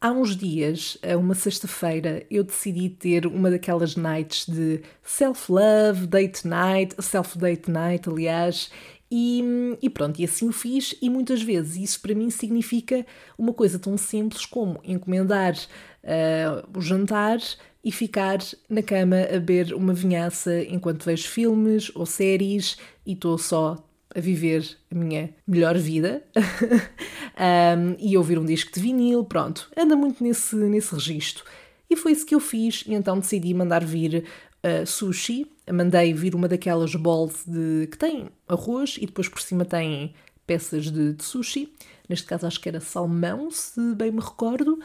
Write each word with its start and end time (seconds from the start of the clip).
Há 0.00 0.12
uns 0.12 0.36
dias, 0.36 0.96
a 1.02 1.16
uma 1.16 1.34
sexta-feira, 1.34 2.24
eu 2.30 2.44
decidi 2.44 2.88
ter 2.88 3.26
uma 3.26 3.50
daquelas 3.50 3.96
nights 3.96 4.46
de 4.46 4.80
self-love, 5.02 6.06
date 6.06 6.46
night, 6.46 6.94
self-date 7.02 7.68
night, 7.68 8.08
aliás, 8.08 8.70
e, 9.10 9.42
e, 9.82 9.90
pronto, 9.90 10.20
e 10.20 10.24
assim 10.24 10.48
o 10.48 10.52
fiz, 10.52 10.94
e 11.02 11.10
muitas 11.10 11.42
vezes 11.42 11.74
isso 11.76 12.00
para 12.00 12.14
mim 12.14 12.30
significa 12.30 13.04
uma 13.36 13.52
coisa 13.52 13.76
tão 13.76 13.96
simples 13.98 14.46
como 14.46 14.78
encomendar 14.84 15.54
uh, 15.56 16.78
o 16.78 16.80
jantar 16.80 17.38
e 17.82 17.90
ficar 17.90 18.38
na 18.68 18.82
cama 18.84 19.16
a 19.22 19.40
beber 19.40 19.74
uma 19.74 19.92
vinhaça 19.92 20.62
enquanto 20.62 21.06
vejo 21.06 21.26
filmes 21.26 21.90
ou 21.92 22.06
séries 22.06 22.76
e 23.04 23.14
estou 23.14 23.36
só 23.36 23.87
a 24.18 24.20
viver 24.20 24.76
a 24.90 24.94
minha 24.94 25.30
melhor 25.46 25.78
vida 25.78 26.22
um, 27.78 27.96
e 27.98 28.16
ouvir 28.16 28.38
um 28.38 28.44
disco 28.44 28.72
de 28.74 28.80
vinil, 28.80 29.24
pronto, 29.24 29.70
anda 29.76 29.94
muito 29.94 30.22
nesse, 30.22 30.56
nesse 30.56 30.92
registro. 30.92 31.44
E 31.88 31.96
foi 31.96 32.12
isso 32.12 32.26
que 32.26 32.34
eu 32.34 32.40
fiz, 32.40 32.84
e 32.86 32.92
então 32.92 33.18
decidi 33.18 33.54
mandar 33.54 33.84
vir 33.84 34.24
uh, 34.64 34.86
sushi. 34.86 35.46
Mandei 35.72 36.12
vir 36.12 36.34
uma 36.34 36.48
daquelas 36.48 36.94
bowls 36.94 37.44
de, 37.46 37.86
que 37.90 37.96
tem 37.96 38.28
arroz 38.48 38.96
e 39.00 39.06
depois 39.06 39.28
por 39.28 39.40
cima 39.40 39.64
tem 39.64 40.14
peças 40.46 40.90
de, 40.90 41.12
de 41.12 41.24
sushi. 41.24 41.72
Neste 42.08 42.26
caso 42.26 42.46
acho 42.46 42.60
que 42.60 42.68
era 42.68 42.80
salmão, 42.80 43.50
se 43.50 43.94
bem 43.94 44.10
me 44.10 44.20
recordo. 44.20 44.78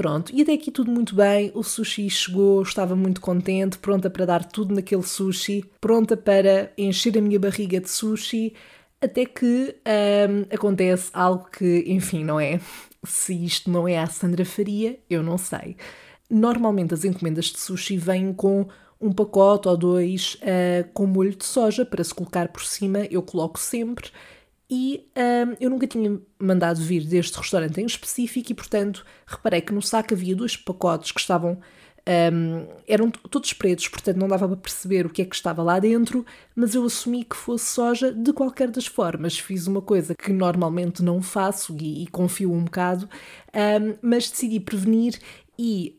Pronto, 0.00 0.32
e 0.34 0.40
até 0.40 0.54
aqui 0.54 0.70
tudo 0.70 0.90
muito 0.90 1.14
bem. 1.14 1.52
O 1.54 1.62
sushi 1.62 2.08
chegou, 2.08 2.62
estava 2.62 2.96
muito 2.96 3.20
contente, 3.20 3.76
pronta 3.76 4.08
para 4.08 4.24
dar 4.24 4.42
tudo 4.42 4.74
naquele 4.74 5.02
sushi, 5.02 5.62
pronta 5.78 6.16
para 6.16 6.72
encher 6.78 7.18
a 7.18 7.20
minha 7.20 7.38
barriga 7.38 7.78
de 7.78 7.90
sushi, 7.90 8.54
até 8.98 9.26
que 9.26 9.76
hum, 10.26 10.46
acontece 10.50 11.10
algo 11.12 11.50
que, 11.50 11.84
enfim, 11.86 12.24
não 12.24 12.40
é? 12.40 12.58
Se 13.04 13.44
isto 13.44 13.70
não 13.70 13.86
é 13.86 13.98
a 13.98 14.06
Sandra 14.06 14.42
Faria, 14.42 14.98
eu 15.10 15.22
não 15.22 15.36
sei. 15.36 15.76
Normalmente 16.30 16.94
as 16.94 17.04
encomendas 17.04 17.44
de 17.44 17.60
sushi 17.60 17.98
vêm 17.98 18.32
com 18.32 18.68
um 18.98 19.12
pacote 19.12 19.68
ou 19.68 19.76
dois 19.76 20.36
uh, 20.36 20.88
com 20.94 21.04
molho 21.04 21.36
de 21.36 21.44
soja 21.44 21.84
para 21.84 22.02
se 22.02 22.14
colocar 22.14 22.48
por 22.48 22.64
cima, 22.64 23.00
eu 23.10 23.20
coloco 23.20 23.60
sempre. 23.60 24.10
E 24.70 25.04
um, 25.16 25.56
eu 25.60 25.68
nunca 25.68 25.86
tinha 25.86 26.20
mandado 26.38 26.80
vir 26.80 27.04
deste 27.04 27.36
restaurante 27.36 27.80
em 27.80 27.86
específico 27.86 28.52
e, 28.52 28.54
portanto, 28.54 29.04
reparei 29.26 29.60
que 29.60 29.74
no 29.74 29.82
saco 29.82 30.14
havia 30.14 30.36
dois 30.36 30.56
pacotes 30.56 31.10
que 31.10 31.20
estavam. 31.20 31.58
Um, 32.32 32.66
eram 32.88 33.10
todos 33.10 33.52
pretos, 33.52 33.86
portanto 33.86 34.16
não 34.16 34.26
dava 34.26 34.48
para 34.48 34.56
perceber 34.56 35.04
o 35.04 35.10
que 35.10 35.20
é 35.20 35.24
que 35.24 35.34
estava 35.34 35.62
lá 35.62 35.78
dentro, 35.78 36.24
mas 36.56 36.74
eu 36.74 36.82
assumi 36.84 37.24
que 37.24 37.36
fosse 37.36 37.66
soja 37.66 38.10
de 38.10 38.32
qualquer 38.32 38.70
das 38.70 38.86
formas. 38.86 39.38
Fiz 39.38 39.66
uma 39.66 39.82
coisa 39.82 40.14
que 40.14 40.32
normalmente 40.32 41.02
não 41.02 41.20
faço 41.20 41.76
e, 41.78 42.04
e 42.04 42.06
confio 42.06 42.52
um 42.52 42.64
bocado, 42.64 43.08
um, 43.54 43.96
mas 44.00 44.30
decidi 44.30 44.58
prevenir 44.60 45.18
e 45.58 45.94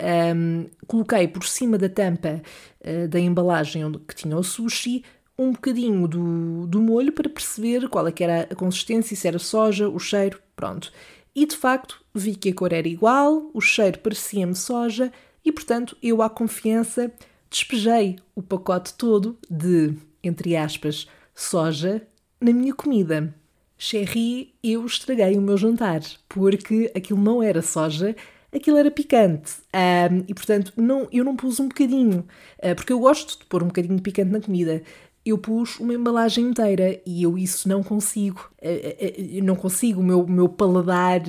coloquei 0.88 1.28
por 1.28 1.46
cima 1.46 1.78
da 1.78 1.88
tampa 1.88 2.42
uh, 2.84 3.08
da 3.08 3.20
embalagem 3.20 3.86
onde, 3.86 4.00
que 4.00 4.16
tinha 4.16 4.36
o 4.36 4.44
sushi 4.44 5.04
um 5.44 5.52
bocadinho 5.52 6.08
do, 6.08 6.68
do 6.68 6.82
molho 6.82 7.12
para 7.12 7.30
perceber 7.30 7.88
qual 7.90 8.08
é 8.08 8.12
que 8.12 8.24
era 8.24 8.48
a 8.52 8.56
consistência, 8.56 9.16
se 9.16 9.28
era 9.28 9.40
soja, 9.40 9.90
o 9.90 10.00
cheiro, 10.00 10.40
pronto. 10.56 10.92
E 11.36 11.46
de 11.46 11.56
facto 11.56 12.04
vi 12.14 12.36
que 12.36 12.50
a 12.50 12.54
cor 12.54 12.74
era 12.74 12.88
igual, 12.88 13.50
o 13.54 13.62
cheiro 13.62 14.00
parecia-me 14.00 14.56
soja 14.56 15.12
e 15.44 15.52
portanto 15.52 15.98
eu 16.02 16.22
à 16.22 16.30
confiança 16.30 17.12
despejei 17.50 18.18
o 18.36 18.42
pacote 18.42 18.94
todo 18.94 19.38
de, 19.50 19.96
entre 20.24 20.56
aspas, 20.56 21.08
soja 21.34 22.02
na 22.40 22.54
minha 22.54 22.74
comida. 22.74 23.34
Cherry, 23.78 24.54
eu 24.64 24.86
estraguei 24.86 25.38
o 25.38 25.42
meu 25.42 25.58
jantar, 25.58 26.02
porque 26.30 26.92
aquilo 26.96 27.20
não 27.20 27.42
era 27.42 27.62
soja, 27.62 28.16
aquilo 28.54 28.78
era 28.78 28.92
picante. 28.92 29.54
Um, 29.74 30.24
e 30.28 30.34
portanto, 30.34 30.72
não, 30.78 31.08
eu 31.12 31.24
não 31.24 31.36
pus 31.36 31.60
um 31.60 31.68
bocadinho, 31.68 32.26
uh, 32.60 32.76
porque 32.76 32.94
eu 32.94 33.00
gosto 33.00 33.40
de 33.40 33.46
pôr 33.46 33.64
um 33.64 33.68
bocadinho 33.68 33.96
de 33.96 34.02
picante 34.02 34.32
na 34.32 34.40
comida 34.40 34.84
eu 35.26 35.38
pus 35.38 35.80
uma 35.80 35.94
embalagem 35.94 36.46
inteira 36.46 37.00
e 37.06 37.24
eu 37.24 37.38
isso 37.38 37.70
não 37.70 37.84
consigo. 37.84 38.50
Eh, 38.62 38.98
eh, 39.00 39.06
eh, 39.08 39.38
eu 39.40 39.44
não 39.44 39.56
consigo, 39.56 40.02
o 40.02 40.04
meu, 40.04 40.26
meu 40.28 40.50
paladar, 40.50 41.22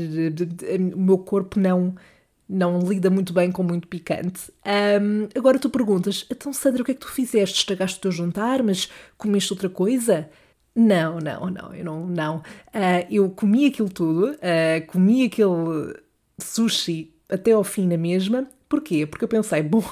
o 0.95 1.01
meu 1.01 1.19
corpo 1.19 1.59
não 1.61 1.95
não 2.49 2.81
lida 2.81 3.09
muito 3.09 3.33
bem 3.33 3.51
com 3.51 3.63
muito 3.63 3.89
picante. 3.89 4.53
Um, 4.67 5.29
agora 5.35 5.59
tu 5.59 5.71
perguntas, 5.71 6.27
então 6.31 6.53
Sandra, 6.53 6.83
o 6.83 6.85
que 6.85 6.91
é 6.91 6.95
que 6.95 7.01
tu 7.01 7.09
fizeste? 7.11 7.59
Estragaste 7.61 7.99
o 7.99 8.03
teu 8.03 8.13
jantar, 8.13 8.63
mas 8.63 8.91
comeste 9.17 9.53
outra 9.53 9.71
coisa? 9.71 10.29
Não, 10.75 11.19
não, 11.19 11.49
não, 11.51 11.75
eu 11.75 11.85
não, 11.85 12.07
não. 12.07 12.37
Uh, 12.39 13.07
eu 13.11 13.31
comi 13.31 13.67
aquilo 13.67 13.89
tudo, 13.89 14.33
uh, 14.33 14.87
comi 14.87 15.25
aquele 15.25 15.99
sushi 16.39 17.15
até 17.29 17.53
ao 17.53 17.65
fim 17.65 17.87
na 17.87 17.97
mesma. 17.97 18.47
Porquê? 18.69 19.07
Porque 19.07 19.25
eu 19.25 19.29
pensei, 19.29 19.63
bom, 19.65 19.85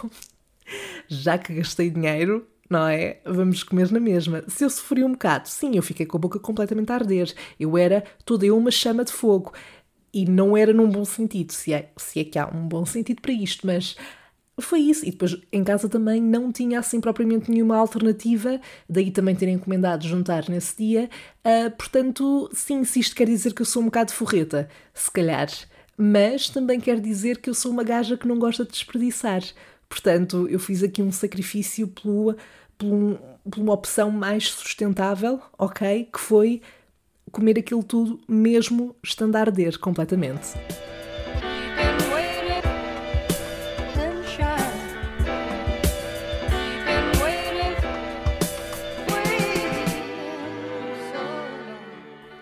já 1.09 1.39
que 1.39 1.55
gastei 1.55 1.91
dinheiro, 1.91 2.47
não 2.71 2.87
é? 2.87 3.19
Vamos 3.25 3.65
comer 3.65 3.91
na 3.91 3.99
mesma. 3.99 4.45
Se 4.47 4.65
eu 4.65 4.71
sofri 4.71 5.03
um 5.03 5.13
bocado, 5.13 5.49
sim, 5.49 5.73
eu 5.75 5.83
fiquei 5.83 6.07
com 6.07 6.17
a 6.17 6.21
boca 6.21 6.39
completamente 6.39 6.93
a 6.93 6.95
arder. 6.95 7.35
Eu 7.59 7.77
era 7.77 8.05
toda 8.25 8.47
eu 8.47 8.57
uma 8.57 8.71
chama 8.71 9.05
de 9.05 9.13
fogo. 9.13 9.53
E 10.15 10.25
não 10.25 10.57
era 10.57 10.73
num 10.73 10.89
bom 10.89 11.05
sentido, 11.05 11.53
se 11.53 11.73
é, 11.73 11.91
se 11.97 12.21
é 12.21 12.25
que 12.25 12.39
há 12.39 12.47
um 12.47 12.67
bom 12.67 12.85
sentido 12.85 13.21
para 13.21 13.33
isto, 13.33 13.67
mas 13.67 13.97
foi 14.61 14.81
isso. 14.81 15.07
E 15.07 15.11
depois 15.11 15.37
em 15.53 15.65
casa 15.65 15.89
também 15.89 16.21
não 16.23 16.53
tinha 16.53 16.79
assim 16.79 17.01
propriamente 17.01 17.51
nenhuma 17.51 17.77
alternativa, 17.77 18.61
daí 18.89 19.11
também 19.11 19.35
ter 19.35 19.49
encomendado 19.49 20.07
juntar 20.07 20.49
nesse 20.49 20.77
dia. 20.77 21.11
Uh, 21.45 21.71
portanto, 21.77 22.51
sim, 22.53 22.85
se 22.85 23.01
isto 23.01 23.15
quer 23.17 23.27
dizer 23.27 23.53
que 23.55 23.63
eu 23.63 23.67
sou 23.67 23.83
um 23.83 23.87
bocado 23.87 24.13
forreta, 24.13 24.69
se 24.95 25.11
calhar. 25.11 25.49
Mas 25.97 26.49
também 26.49 26.81
quer 26.81 27.01
dizer 27.01 27.39
que 27.39 27.51
eu 27.51 27.55
sou 27.55 27.71
uma 27.71 27.85
gaja 27.85 28.17
que 28.17 28.27
não 28.27 28.39
gosta 28.39 28.65
de 28.65 28.71
desperdiçar. 28.71 29.43
Portanto, 29.89 30.47
eu 30.49 30.59
fiz 30.59 30.83
aqui 30.83 31.03
um 31.03 31.11
sacrifício 31.13 31.89
pelo 31.89 32.37
por, 32.81 32.87
um, 32.87 33.19
por 33.51 33.61
uma 33.61 33.75
opção 33.75 34.11
mais 34.11 34.51
sustentável, 34.51 35.39
ok? 35.59 36.09
Que 36.11 36.19
foi 36.19 36.63
comer 37.31 37.59
aquilo 37.59 37.85
tudo 37.85 38.19
mesmo 38.27 38.97
estando 39.03 39.37
a 39.37 39.41
arder 39.41 39.79
completamente. 39.79 40.55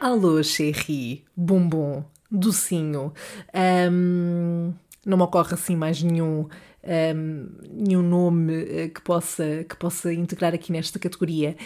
Alô, 0.00 0.43
Cherry, 0.43 1.25
bombom, 1.37 2.04
docinho. 2.31 3.12
Um, 3.93 4.72
não 5.04 5.16
me 5.16 5.22
ocorre 5.25 5.54
assim 5.54 5.77
mais 5.77 6.03
nenhum 6.03 6.48
um, 6.88 7.49
nenhum 7.71 8.03
nome 8.03 8.65
eh, 8.65 8.88
que 8.88 9.00
possa, 9.03 9.65
que 9.69 9.76
possa 9.76 10.12
integrar 10.12 10.54
aqui 10.54 10.72
nesta 10.72 10.99
categoria. 10.99 11.56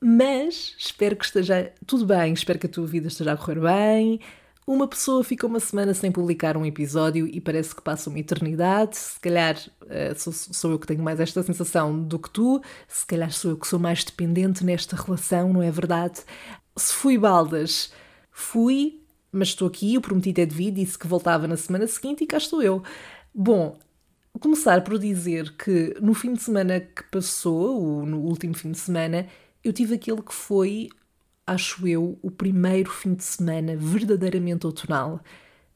Mas 0.00 0.74
espero 0.76 1.14
que 1.14 1.24
esteja 1.24 1.72
tudo 1.86 2.04
bem, 2.04 2.32
espero 2.32 2.58
que 2.58 2.66
a 2.66 2.68
tua 2.68 2.86
vida 2.86 3.06
esteja 3.06 3.32
a 3.32 3.36
correr 3.36 3.60
bem. 3.60 4.20
Uma 4.66 4.86
pessoa 4.86 5.24
fica 5.24 5.46
uma 5.46 5.60
semana 5.60 5.92
sem 5.92 6.10
publicar 6.10 6.56
um 6.56 6.64
episódio 6.64 7.26
e 7.26 7.40
parece 7.40 7.74
que 7.74 7.82
passa 7.82 8.10
uma 8.10 8.18
eternidade. 8.18 8.96
Se 8.96 9.20
calhar 9.20 9.56
uh, 9.56 10.18
sou, 10.18 10.32
sou, 10.32 10.70
eu 10.72 10.78
que 10.78 10.86
tenho 10.86 11.02
mais 11.02 11.18
esta 11.20 11.42
sensação 11.42 12.00
do 12.00 12.18
que 12.18 12.30
tu, 12.30 12.60
se 12.86 13.04
calhar 13.04 13.30
sou 13.32 13.52
eu 13.52 13.56
que 13.56 13.66
sou 13.66 13.78
mais 13.78 14.04
dependente 14.04 14.64
nesta 14.64 14.96
relação, 14.96 15.52
não 15.52 15.62
é 15.62 15.70
verdade? 15.70 16.20
Se 16.76 16.92
fui 16.94 17.18
baldas, 17.18 17.92
fui, 18.30 19.00
mas 19.32 19.48
estou 19.48 19.68
aqui. 19.68 19.98
O 19.98 20.00
prometido 20.00 20.40
é 20.40 20.46
devido, 20.46 20.76
disse 20.76 20.98
que 20.98 21.06
voltava 21.06 21.48
na 21.48 21.56
semana 21.56 21.86
seguinte 21.86 22.22
e 22.24 22.26
cá 22.26 22.36
estou 22.36 22.62
eu. 22.62 22.82
Bom, 23.34 23.78
começar 24.40 24.82
por 24.82 24.98
dizer 24.98 25.54
que 25.56 25.96
no 26.00 26.14
fim 26.14 26.32
de 26.32 26.42
semana 26.42 26.80
que 26.80 27.02
passou, 27.04 28.04
no 28.06 28.20
último 28.20 28.54
fim 28.54 28.72
de 28.72 28.78
semana, 28.78 29.26
eu 29.62 29.72
tive 29.72 29.94
aquele 29.94 30.22
que 30.22 30.34
foi, 30.34 30.88
acho 31.46 31.86
eu, 31.86 32.18
o 32.22 32.30
primeiro 32.30 32.90
fim 32.90 33.14
de 33.14 33.24
semana 33.24 33.76
verdadeiramente 33.76 34.66
outonal. 34.66 35.20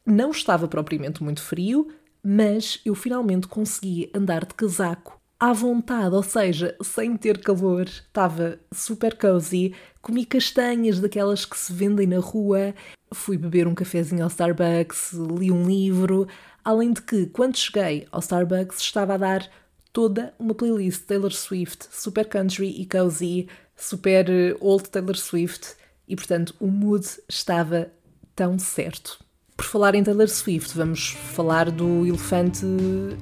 Não 0.04 0.30
estava 0.30 0.66
propriamente 0.66 1.22
muito 1.22 1.42
frio, 1.42 1.88
mas 2.22 2.80
eu 2.84 2.94
finalmente 2.94 3.46
consegui 3.46 4.10
andar 4.14 4.44
de 4.44 4.54
casaco 4.54 5.20
à 5.38 5.52
vontade, 5.52 6.14
ou 6.14 6.22
seja, 6.22 6.76
sem 6.82 7.16
ter 7.16 7.38
calor. 7.38 7.84
Estava 7.84 8.58
super 8.72 9.16
cozy, 9.16 9.74
comi 10.00 10.24
castanhas 10.24 10.98
daquelas 10.98 11.44
que 11.44 11.58
se 11.58 11.72
vendem 11.72 12.06
na 12.06 12.18
rua, 12.18 12.74
fui 13.12 13.36
beber 13.36 13.68
um 13.68 13.74
cafezinho 13.74 14.22
ao 14.22 14.28
Starbucks, 14.28 15.12
li 15.12 15.52
um 15.52 15.66
livro. 15.66 16.26
Além 16.66 16.92
de 16.92 17.00
que, 17.00 17.26
quando 17.26 17.56
cheguei 17.56 18.08
ao 18.10 18.18
Starbucks, 18.18 18.80
estava 18.80 19.14
a 19.14 19.16
dar 19.16 19.48
toda 19.92 20.34
uma 20.36 20.52
playlist 20.52 21.04
Taylor 21.04 21.30
Swift, 21.30 21.86
super 21.92 22.26
country 22.26 22.70
e 22.80 22.84
cozy, 22.84 23.46
super 23.76 24.28
eh, 24.28 24.56
old 24.58 24.90
Taylor 24.90 25.16
Swift, 25.16 25.76
e 26.08 26.16
portanto 26.16 26.56
o 26.58 26.66
mood 26.66 27.06
estava 27.28 27.92
tão 28.34 28.58
certo. 28.58 29.24
Por 29.56 29.64
falar 29.64 29.94
em 29.94 30.02
Taylor 30.02 30.26
Swift, 30.26 30.76
vamos 30.76 31.10
falar 31.10 31.70
do 31.70 32.04
elefante 32.04 32.66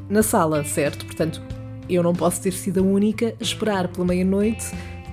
na 0.08 0.23
sala, 0.23 0.64
certo? 0.64 1.05
Portanto, 1.05 1.43
eu 1.87 2.02
não 2.02 2.14
posso 2.14 2.40
ter 2.40 2.55
sido 2.55 2.81
a 2.81 2.82
única 2.82 3.37
a 3.38 3.43
esperar 3.43 3.88
pela 3.88 4.06
meia-noite 4.06 4.64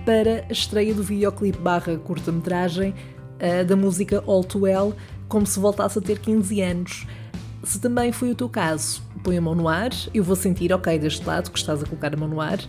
para 0.05 0.45
a 0.49 0.53
estreia 0.53 0.93
do 0.93 1.03
videoclipe 1.03 1.57
barra 1.57 1.97
curta-metragem 1.97 2.95
uh, 3.41 3.65
da 3.65 3.75
música 3.75 4.23
All 4.25 4.45
Too 4.45 4.61
Well, 4.61 4.95
como 5.27 5.45
se 5.45 5.59
voltasse 5.59 5.99
a 5.99 6.01
ter 6.01 6.17
15 6.17 6.61
anos. 6.61 7.05
Se 7.63 7.79
também 7.79 8.11
foi 8.11 8.31
o 8.31 8.35
teu 8.35 8.49
caso, 8.49 9.01
põe 9.23 9.37
a 9.37 9.41
mão 9.41 9.53
no 9.53 9.67
ar, 9.67 9.91
eu 10.13 10.23
vou 10.23 10.35
sentir, 10.35 10.73
ok, 10.73 10.97
deste 10.97 11.25
lado 11.25 11.51
que 11.51 11.59
estás 11.59 11.83
a 11.83 11.85
colocar 11.85 12.13
a 12.13 12.17
mão 12.17 12.27
no 12.27 12.41
ar, 12.41 12.59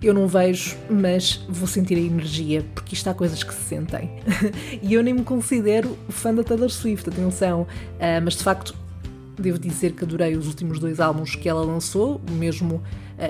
eu 0.00 0.14
não 0.14 0.28
vejo, 0.28 0.76
mas 0.88 1.44
vou 1.48 1.66
sentir 1.66 1.96
a 1.96 2.00
energia, 2.00 2.64
porque 2.74 2.94
isto 2.94 3.08
há 3.08 3.14
coisas 3.14 3.42
que 3.42 3.52
se 3.52 3.62
sentem. 3.62 4.10
e 4.80 4.94
eu 4.94 5.02
nem 5.02 5.12
me 5.12 5.24
considero 5.24 5.98
fã 6.08 6.32
da 6.32 6.42
Taylor 6.42 6.70
Swift, 6.70 7.08
atenção, 7.08 7.62
uh, 7.62 7.66
mas 8.22 8.34
de 8.34 8.44
facto 8.44 8.74
devo 9.38 9.58
dizer 9.58 9.92
que 9.92 10.04
adorei 10.04 10.36
os 10.36 10.46
últimos 10.46 10.78
dois 10.78 11.00
álbuns 11.00 11.34
que 11.34 11.48
ela 11.48 11.62
lançou, 11.62 12.20
mesmo 12.30 12.82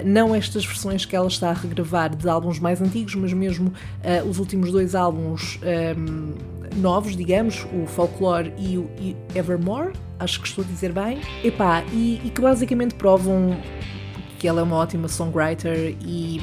não 0.04 0.34
estas 0.34 0.64
versões 0.64 1.04
que 1.04 1.16
ela 1.16 1.28
está 1.28 1.50
a 1.50 1.52
regravar 1.52 2.14
de 2.14 2.28
álbuns 2.28 2.58
mais 2.58 2.80
antigos, 2.80 3.14
mas 3.14 3.32
mesmo 3.32 3.68
uh, 3.68 4.28
os 4.28 4.38
últimos 4.38 4.70
dois 4.70 4.94
álbuns 4.94 5.58
um, 5.96 6.34
novos, 6.76 7.16
digamos, 7.16 7.66
o 7.72 7.86
Folklore 7.86 8.52
e 8.58 8.76
o 8.76 8.88
Evermore, 9.34 9.92
acho 10.18 10.40
que 10.40 10.48
estou 10.48 10.64
a 10.64 10.66
dizer 10.66 10.92
bem, 10.92 11.20
Epá, 11.42 11.82
e, 11.92 12.20
e 12.24 12.30
que 12.30 12.40
basicamente 12.40 12.94
provam 12.94 13.56
que 14.38 14.46
ela 14.46 14.60
é 14.60 14.62
uma 14.62 14.76
ótima 14.76 15.08
songwriter 15.08 15.96
e, 16.00 16.38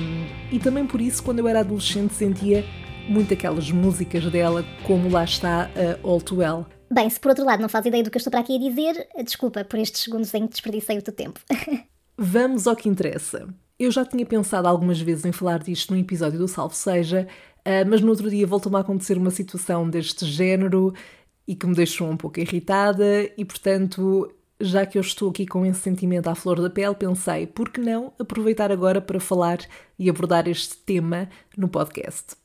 e 0.51 0.59
também 0.59 0.86
por 0.86 1.00
isso, 1.00 1.24
quando 1.24 1.39
eu 1.39 1.48
era 1.48 1.62
adolescente, 1.62 2.13
sentia 2.13 2.65
muito 3.07 3.33
aquelas 3.33 3.71
músicas 3.71 4.25
dela, 4.31 4.65
como 4.83 5.09
lá 5.09 5.24
está 5.24 5.69
a 5.75 6.07
All 6.07 6.19
Too 6.19 6.39
Well. 6.39 6.65
Bem, 6.91 7.09
se 7.09 7.19
por 7.19 7.30
outro 7.30 7.45
lado 7.45 7.62
não 7.62 7.69
faz 7.69 7.86
ideia 7.86 8.03
do 8.03 8.12
que 8.12 8.18
eu 8.18 8.19
estou 8.19 8.31
para 8.31 8.41
aqui 8.41 8.56
a 8.56 8.59
dizer, 8.59 9.07
desculpa 9.24 9.63
por 9.63 9.80
estes 9.80 10.01
segundos 10.01 10.33
em 10.33 10.45
que 10.45 10.53
desperdicei 10.53 10.98
o 10.98 11.01
teu 11.01 11.13
tempo. 11.13 11.39
Vamos 12.17 12.65
ao 12.65 12.75
que 12.75 12.88
interessa. 12.88 13.47
Eu 13.77 13.91
já 13.91 14.06
tinha 14.06 14.25
pensado 14.25 14.67
algumas 14.67 15.00
vezes 15.00 15.25
em 15.25 15.31
falar 15.31 15.59
disto 15.59 15.94
num 15.94 16.00
episódio 16.00 16.39
do 16.39 16.47
Salve 16.47 16.75
Seja, 16.75 17.27
uh, 17.59 17.89
mas 17.89 18.00
no 18.00 18.09
outro 18.09 18.29
dia 18.29 18.47
voltou-me 18.47 18.77
a 18.77 18.81
acontecer 18.81 19.17
uma 19.17 19.31
situação 19.31 19.89
deste 19.89 20.25
género 20.25 20.94
e 21.45 21.56
que 21.56 21.67
me 21.67 21.75
deixou 21.75 22.09
um 22.09 22.15
pouco 22.17 22.39
irritada, 22.39 23.29
e 23.38 23.44
portanto 23.44 24.33
já 24.59 24.85
que 24.85 24.97
eu 24.97 25.01
estou 25.01 25.29
aqui 25.29 25.45
com 25.45 25.65
esse 25.65 25.81
sentimento 25.81 26.27
à 26.27 26.35
flor 26.35 26.62
da 26.62 26.69
pele, 26.69 26.95
pensei, 26.95 27.45
por 27.45 27.69
que 27.69 27.81
não 27.81 28.13
aproveitar 28.17 28.71
agora 28.71 29.01
para 29.01 29.19
falar 29.19 29.59
e 30.00 30.09
abordar 30.09 30.47
este 30.47 30.77
tema 30.77 31.29
no 31.57 31.67
podcast? 31.67 32.35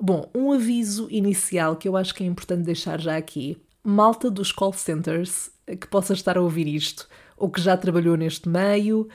Bom, 0.00 0.30
um 0.34 0.52
aviso 0.52 1.06
inicial 1.10 1.76
que 1.76 1.86
eu 1.86 1.96
acho 1.96 2.14
que 2.14 2.24
é 2.24 2.26
importante 2.26 2.62
deixar 2.62 3.00
já 3.00 3.16
aqui. 3.16 3.58
Malta 3.84 4.30
dos 4.30 4.50
call 4.50 4.72
centers 4.72 5.50
que 5.66 5.86
possa 5.86 6.14
estar 6.14 6.38
a 6.38 6.40
ouvir 6.40 6.66
isto, 6.66 7.06
ou 7.44 7.50
que 7.50 7.60
já 7.60 7.76
trabalhou 7.76 8.16
neste 8.16 8.48
meio, 8.48 9.06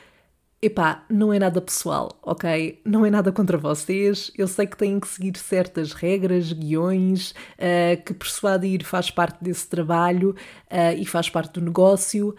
Epá, 0.62 1.06
não 1.10 1.32
é 1.32 1.40
nada 1.40 1.62
pessoal, 1.62 2.20
ok? 2.22 2.82
Não 2.86 3.06
é 3.06 3.10
nada 3.10 3.32
contra 3.32 3.58
vocês. 3.58 4.30
Eu 4.38 4.46
sei 4.46 4.68
que 4.68 4.76
têm 4.76 5.00
que 5.00 5.08
seguir 5.08 5.38
certas 5.38 5.94
regras, 5.94 6.52
guiões, 6.52 7.32
uh, 7.32 8.04
que 8.06 8.14
persuadir 8.14 8.84
faz 8.84 9.10
parte 9.10 9.42
desse 9.42 9.68
trabalho 9.68 10.36
uh, 10.70 11.00
e 11.00 11.06
faz 11.06 11.30
parte 11.30 11.54
do 11.54 11.62
negócio. 11.62 12.36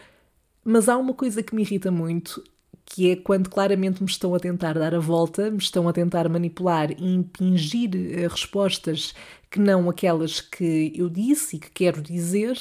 Mas 0.63 0.87
há 0.87 0.99
uma 0.99 1.15
coisa 1.15 1.43
que 1.43 1.55
me 1.55 1.63
irrita 1.63 1.91
muito, 1.91 2.45
que 2.85 3.11
é 3.11 3.17
quando 3.17 3.49
claramente 3.49 4.03
me 4.03 4.11
estão 4.11 4.35
a 4.35 4.39
tentar 4.39 4.75
dar 4.75 4.95
a 4.95 5.01
volta, 5.01 5.51
me 5.51 5.57
estão 5.57 5.89
a 5.89 5.93
tentar 5.93 6.29
manipular 6.29 6.91
e 6.93 7.15
impingir 7.15 7.91
uh, 7.95 8.29
respostas 8.29 9.15
que 9.51 9.59
não 9.59 9.89
aquelas 9.89 10.43
que 10.43 10.93
eu 10.95 11.09
disse 11.09 11.57
e 11.57 11.59
que 11.59 11.71
quero 11.71 12.03
dizer, 12.03 12.57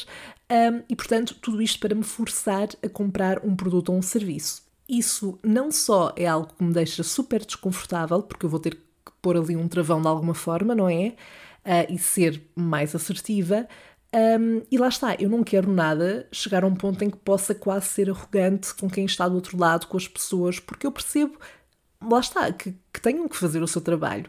um, 0.51 0.83
e 0.89 0.95
portanto, 0.95 1.35
tudo 1.41 1.61
isto 1.61 1.79
para 1.79 1.93
me 1.93 2.03
forçar 2.03 2.69
a 2.83 2.89
comprar 2.89 3.45
um 3.45 3.55
produto 3.55 3.89
ou 3.89 3.97
um 3.97 4.01
serviço. 4.01 4.63
Isso 4.87 5.37
não 5.43 5.71
só 5.71 6.11
é 6.15 6.25
algo 6.25 6.51
que 6.57 6.63
me 6.63 6.73
deixa 6.73 7.03
super 7.03 7.45
desconfortável, 7.45 8.23
porque 8.23 8.45
eu 8.45 8.49
vou 8.49 8.59
ter 8.59 8.73
que 8.75 9.11
pôr 9.21 9.37
ali 9.37 9.55
um 9.55 9.67
travão 9.67 10.01
de 10.01 10.07
alguma 10.07 10.33
forma, 10.33 10.73
não 10.73 10.89
é? 10.89 11.13
Uh, 11.63 11.93
e 11.93 11.97
ser 11.99 12.41
mais 12.55 12.95
assertiva. 12.95 13.67
Um, 14.11 14.63
e 14.71 14.77
lá 14.79 14.87
está, 14.87 15.15
eu 15.19 15.29
não 15.29 15.43
quero 15.43 15.71
nada 15.71 16.27
chegar 16.31 16.63
a 16.63 16.67
um 16.67 16.73
ponto 16.73 17.03
em 17.03 17.11
que 17.11 17.17
possa 17.17 17.53
quase 17.53 17.85
ser 17.87 18.09
arrogante 18.09 18.73
com 18.73 18.89
quem 18.89 19.05
está 19.05 19.29
do 19.29 19.35
outro 19.35 19.55
lado, 19.55 19.85
com 19.85 19.97
as 19.97 20.07
pessoas, 20.07 20.59
porque 20.59 20.87
eu 20.87 20.91
percebo, 20.91 21.37
lá 22.01 22.19
está, 22.19 22.51
que, 22.51 22.73
que 22.91 23.01
tenham 23.01 23.27
que 23.27 23.37
fazer 23.37 23.61
o 23.61 23.67
seu 23.67 23.81
trabalho. 23.81 24.25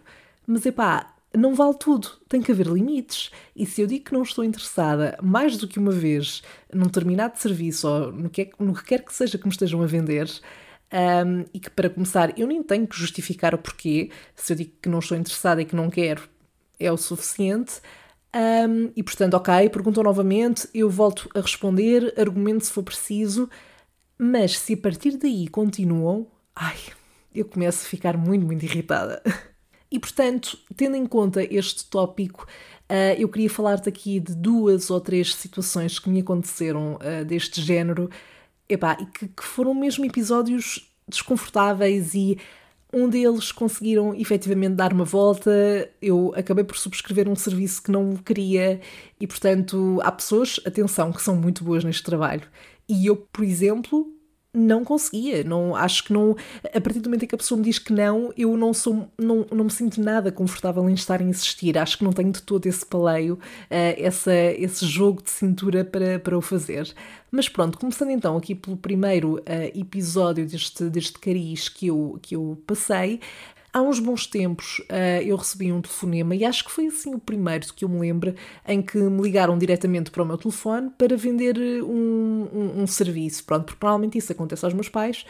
Mas 0.46 0.66
epá, 0.66 1.14
não 1.36 1.54
vale 1.54 1.74
tudo, 1.78 2.08
tem 2.28 2.42
que 2.42 2.50
haver 2.50 2.66
limites. 2.66 3.30
E 3.54 3.64
se 3.64 3.80
eu 3.80 3.86
digo 3.86 4.06
que 4.06 4.12
não 4.12 4.22
estou 4.22 4.44
interessada 4.44 5.16
mais 5.22 5.56
do 5.56 5.68
que 5.68 5.78
uma 5.78 5.92
vez 5.92 6.42
num 6.72 6.86
determinado 6.86 7.38
serviço 7.38 7.88
ou 7.88 8.12
no 8.12 8.30
que, 8.30 8.42
é, 8.42 8.50
no 8.58 8.74
que 8.74 8.84
quer 8.84 9.04
que 9.04 9.14
seja 9.14 9.38
que 9.38 9.46
me 9.46 9.52
estejam 9.52 9.82
a 9.82 9.86
vender, 9.86 10.28
um, 10.92 11.44
e 11.54 11.60
que 11.60 11.70
para 11.70 11.88
começar 11.88 12.36
eu 12.38 12.46
nem 12.46 12.62
tenho 12.62 12.86
que 12.86 12.98
justificar 12.98 13.54
o 13.54 13.58
porquê, 13.58 14.10
se 14.34 14.52
eu 14.52 14.56
digo 14.56 14.72
que 14.82 14.88
não 14.88 14.98
estou 14.98 15.16
interessada 15.16 15.62
e 15.62 15.64
que 15.64 15.76
não 15.76 15.88
quero, 15.88 16.28
é 16.78 16.90
o 16.90 16.96
suficiente. 16.96 17.80
Um, 18.34 18.90
e 18.96 19.02
portanto, 19.02 19.34
ok, 19.34 19.68
perguntam 19.70 20.02
novamente, 20.04 20.68
eu 20.74 20.88
volto 20.88 21.28
a 21.34 21.40
responder, 21.40 22.14
argumento 22.18 22.64
se 22.64 22.72
for 22.72 22.82
preciso, 22.82 23.48
mas 24.18 24.58
se 24.58 24.74
a 24.74 24.76
partir 24.76 25.16
daí 25.16 25.48
continuam, 25.48 26.26
ai, 26.54 26.78
eu 27.34 27.44
começo 27.44 27.84
a 27.84 27.88
ficar 27.88 28.16
muito, 28.16 28.46
muito 28.46 28.64
irritada. 28.64 29.22
E 29.90 29.98
portanto, 29.98 30.58
tendo 30.76 30.96
em 30.96 31.04
conta 31.04 31.42
este 31.42 31.84
tópico, 31.86 32.46
uh, 32.88 33.18
eu 33.18 33.28
queria 33.28 33.50
falar-te 33.50 33.88
aqui 33.88 34.20
de 34.20 34.34
duas 34.34 34.90
ou 34.90 35.00
três 35.00 35.34
situações 35.34 35.98
que 35.98 36.08
me 36.08 36.20
aconteceram 36.20 36.94
uh, 36.94 37.24
deste 37.24 37.60
género 37.60 38.08
epá, 38.68 38.96
e 39.00 39.06
que, 39.06 39.28
que 39.28 39.42
foram 39.42 39.74
mesmo 39.74 40.04
episódios 40.04 40.88
desconfortáveis 41.08 42.14
e 42.14 42.38
um 42.92 43.08
deles 43.08 43.52
conseguiram 43.52 44.14
efetivamente 44.14 44.74
dar 44.74 44.92
uma 44.92 45.04
volta. 45.04 45.50
Eu 46.00 46.32
acabei 46.36 46.64
por 46.64 46.76
subscrever 46.76 47.28
um 47.28 47.36
serviço 47.36 47.82
que 47.82 47.90
não 47.90 48.16
queria 48.16 48.80
e, 49.20 49.26
portanto, 49.26 50.00
há 50.02 50.10
pessoas, 50.10 50.60
atenção, 50.64 51.12
que 51.12 51.22
são 51.22 51.36
muito 51.36 51.62
boas 51.64 51.84
neste 51.84 52.02
trabalho. 52.02 52.42
E 52.88 53.06
eu, 53.06 53.16
por 53.16 53.44
exemplo, 53.44 54.12
não 54.52 54.84
conseguia, 54.84 55.44
não 55.44 55.76
acho 55.76 56.04
que 56.04 56.12
não, 56.12 56.36
a 56.74 56.80
partir 56.80 56.98
do 56.98 57.08
momento 57.08 57.22
em 57.24 57.26
que 57.28 57.34
a 57.34 57.38
pessoa 57.38 57.56
me 57.56 57.64
diz 57.64 57.78
que 57.78 57.92
não, 57.92 58.32
eu 58.36 58.56
não 58.56 58.74
sou, 58.74 59.08
não, 59.16 59.46
não 59.50 59.64
me 59.64 59.70
sinto 59.70 60.00
nada 60.00 60.32
confortável 60.32 60.88
em 60.90 60.94
estar 60.94 61.20
a 61.20 61.24
insistir, 61.24 61.78
acho 61.78 61.98
que 61.98 62.04
não 62.04 62.12
tenho 62.12 62.32
de 62.32 62.42
todo 62.42 62.66
esse 62.66 62.84
paleio, 62.84 63.34
uh, 63.34 63.38
essa, 63.70 64.34
esse 64.34 64.84
jogo 64.86 65.22
de 65.22 65.30
cintura 65.30 65.84
para, 65.84 66.18
para 66.18 66.36
o 66.36 66.40
fazer. 66.40 66.92
Mas 67.30 67.48
pronto, 67.48 67.78
começando 67.78 68.10
então 68.10 68.36
aqui 68.36 68.56
pelo 68.56 68.76
primeiro 68.76 69.36
uh, 69.36 69.78
episódio 69.78 70.44
deste, 70.44 70.84
deste 70.90 71.18
cariz 71.18 71.68
que 71.68 71.86
eu, 71.86 72.18
que 72.20 72.34
eu 72.34 72.60
passei, 72.66 73.20
Há 73.72 73.80
uns 73.80 74.00
bons 74.00 74.26
tempos 74.26 74.80
uh, 74.80 75.22
eu 75.24 75.36
recebi 75.36 75.72
um 75.72 75.80
telefonema 75.80 76.34
e 76.34 76.44
acho 76.44 76.64
que 76.64 76.72
foi 76.72 76.86
assim 76.88 77.14
o 77.14 77.20
primeiro 77.20 77.72
que 77.72 77.84
eu 77.84 77.88
me 77.88 78.00
lembro 78.00 78.34
em 78.66 78.82
que 78.82 78.98
me 78.98 79.22
ligaram 79.22 79.56
diretamente 79.56 80.10
para 80.10 80.22
o 80.22 80.26
meu 80.26 80.36
telefone 80.36 80.90
para 80.98 81.16
vender 81.16 81.56
eh, 81.56 81.82
um, 81.82 82.48
um, 82.52 82.82
um 82.82 82.86
serviço. 82.86 83.44
Pronto, 83.44 83.66
porque 83.66 83.84
normalmente 83.84 84.18
isso 84.18 84.32
acontece 84.32 84.64
aos 84.64 84.74
meus 84.74 84.88
pais, 84.88 85.24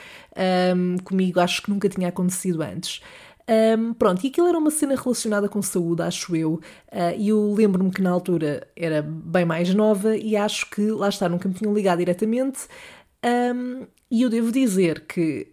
um, 0.75 0.97
comigo 0.99 1.38
acho 1.38 1.62
que 1.62 1.70
nunca 1.70 1.88
tinha 1.88 2.09
acontecido 2.09 2.62
antes. 2.62 3.02
Um, 3.76 3.92
pronto, 3.94 4.25
e 4.25 4.28
aquilo 4.28 4.47
era 4.47 4.59
uma 4.59 4.70
cena 4.70 4.94
relacionada 4.94 5.49
com 5.49 5.61
saúde, 5.61 6.02
acho 6.02 6.37
eu, 6.37 6.54
uh, 6.54 6.61
e 7.18 7.30
eu 7.30 7.52
lembro-me 7.52 7.90
que 7.90 8.00
na 8.00 8.11
altura 8.11 8.66
era 8.76 9.02
bem 9.02 9.44
mais 9.44 9.75
nova 9.75 10.16
e 10.16 10.37
acho 10.37 10.70
que, 10.70 10.82
lá 10.92 11.09
está, 11.09 11.28
nunca 11.28 11.49
me 11.49 11.54
tinham 11.54 11.75
ligado 11.75 11.99
diretamente, 11.99 12.68
um, 13.54 13.87
e 14.11 14.23
eu 14.23 14.30
devo 14.30 14.52
dizer 14.52 15.04
que 15.06 15.49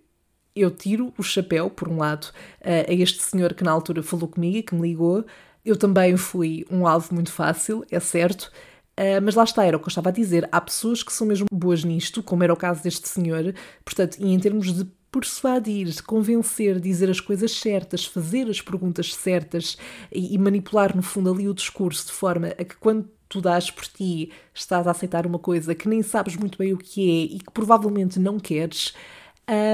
eu 0.60 0.72
tiro 0.72 1.14
o 1.18 1.24
chapéu, 1.24 1.70
por 1.70 1.88
um 1.88 1.98
lado, 1.98 2.28
a 2.64 2.94
este 2.94 3.22
senhor 3.24 3.54
que 3.54 3.64
na 3.64 3.72
altura 3.72 4.04
falou 4.04 4.28
comigo 4.28 4.58
e 4.58 4.64
que 4.64 4.76
me 4.76 4.82
ligou. 4.82 5.26
Eu 5.66 5.76
também 5.76 6.16
fui 6.18 6.66
um 6.72 6.88
alvo 6.88 7.14
muito 7.14 7.32
fácil, 7.32 7.86
é 7.92 8.00
certo, 8.00 8.52
Uh, 9.00 9.22
mas 9.22 9.36
lá 9.36 9.44
está, 9.44 9.64
era 9.64 9.78
o 9.78 9.80
que 9.80 9.86
eu 9.86 9.90
estava 9.90 10.10
a 10.10 10.12
dizer. 10.12 10.50
Há 10.52 10.60
pessoas 10.60 11.04
que 11.04 11.14
são 11.14 11.28
mesmo 11.28 11.46
boas 11.52 11.84
nisto, 11.84 12.24
como 12.24 12.44
era 12.44 12.52
o 12.52 12.58
caso 12.58 12.82
deste 12.82 13.08
senhor, 13.08 13.54
portanto, 13.86 14.18
e 14.20 14.34
em 14.34 14.40
termos 14.40 14.74
de 14.74 14.88
persuadir, 15.12 15.88
de 15.88 16.02
convencer, 16.02 16.80
dizer 16.80 17.10
as 17.10 17.20
coisas 17.20 17.52
certas, 17.52 18.06
fazer 18.06 18.50
as 18.50 18.60
perguntas 18.60 19.14
certas 19.14 19.78
e, 20.12 20.34
e, 20.34 20.38
manipular, 20.38 20.96
no 20.96 21.04
fundo, 21.04 21.32
ali 21.32 21.48
o 21.48 21.54
discurso 21.54 22.08
de 22.08 22.12
forma 22.12 22.48
a 22.48 22.64
que 22.64 22.76
quando 22.78 23.08
tu 23.30 23.40
dás 23.40 23.70
por 23.70 23.86
ti 23.86 24.32
estás 24.54 24.88
a 24.88 24.92
aceitar 24.92 25.28
uma 25.28 25.40
coisa 25.40 25.76
que 25.76 25.88
nem 25.88 26.02
sabes 26.02 26.36
muito 26.36 26.58
bem 26.58 26.74
o 26.74 26.78
que 26.78 27.02
é 27.02 27.36
e 27.36 27.40
que 27.40 27.52
provavelmente 27.54 28.20
não 28.20 28.40
queres, 28.40 28.94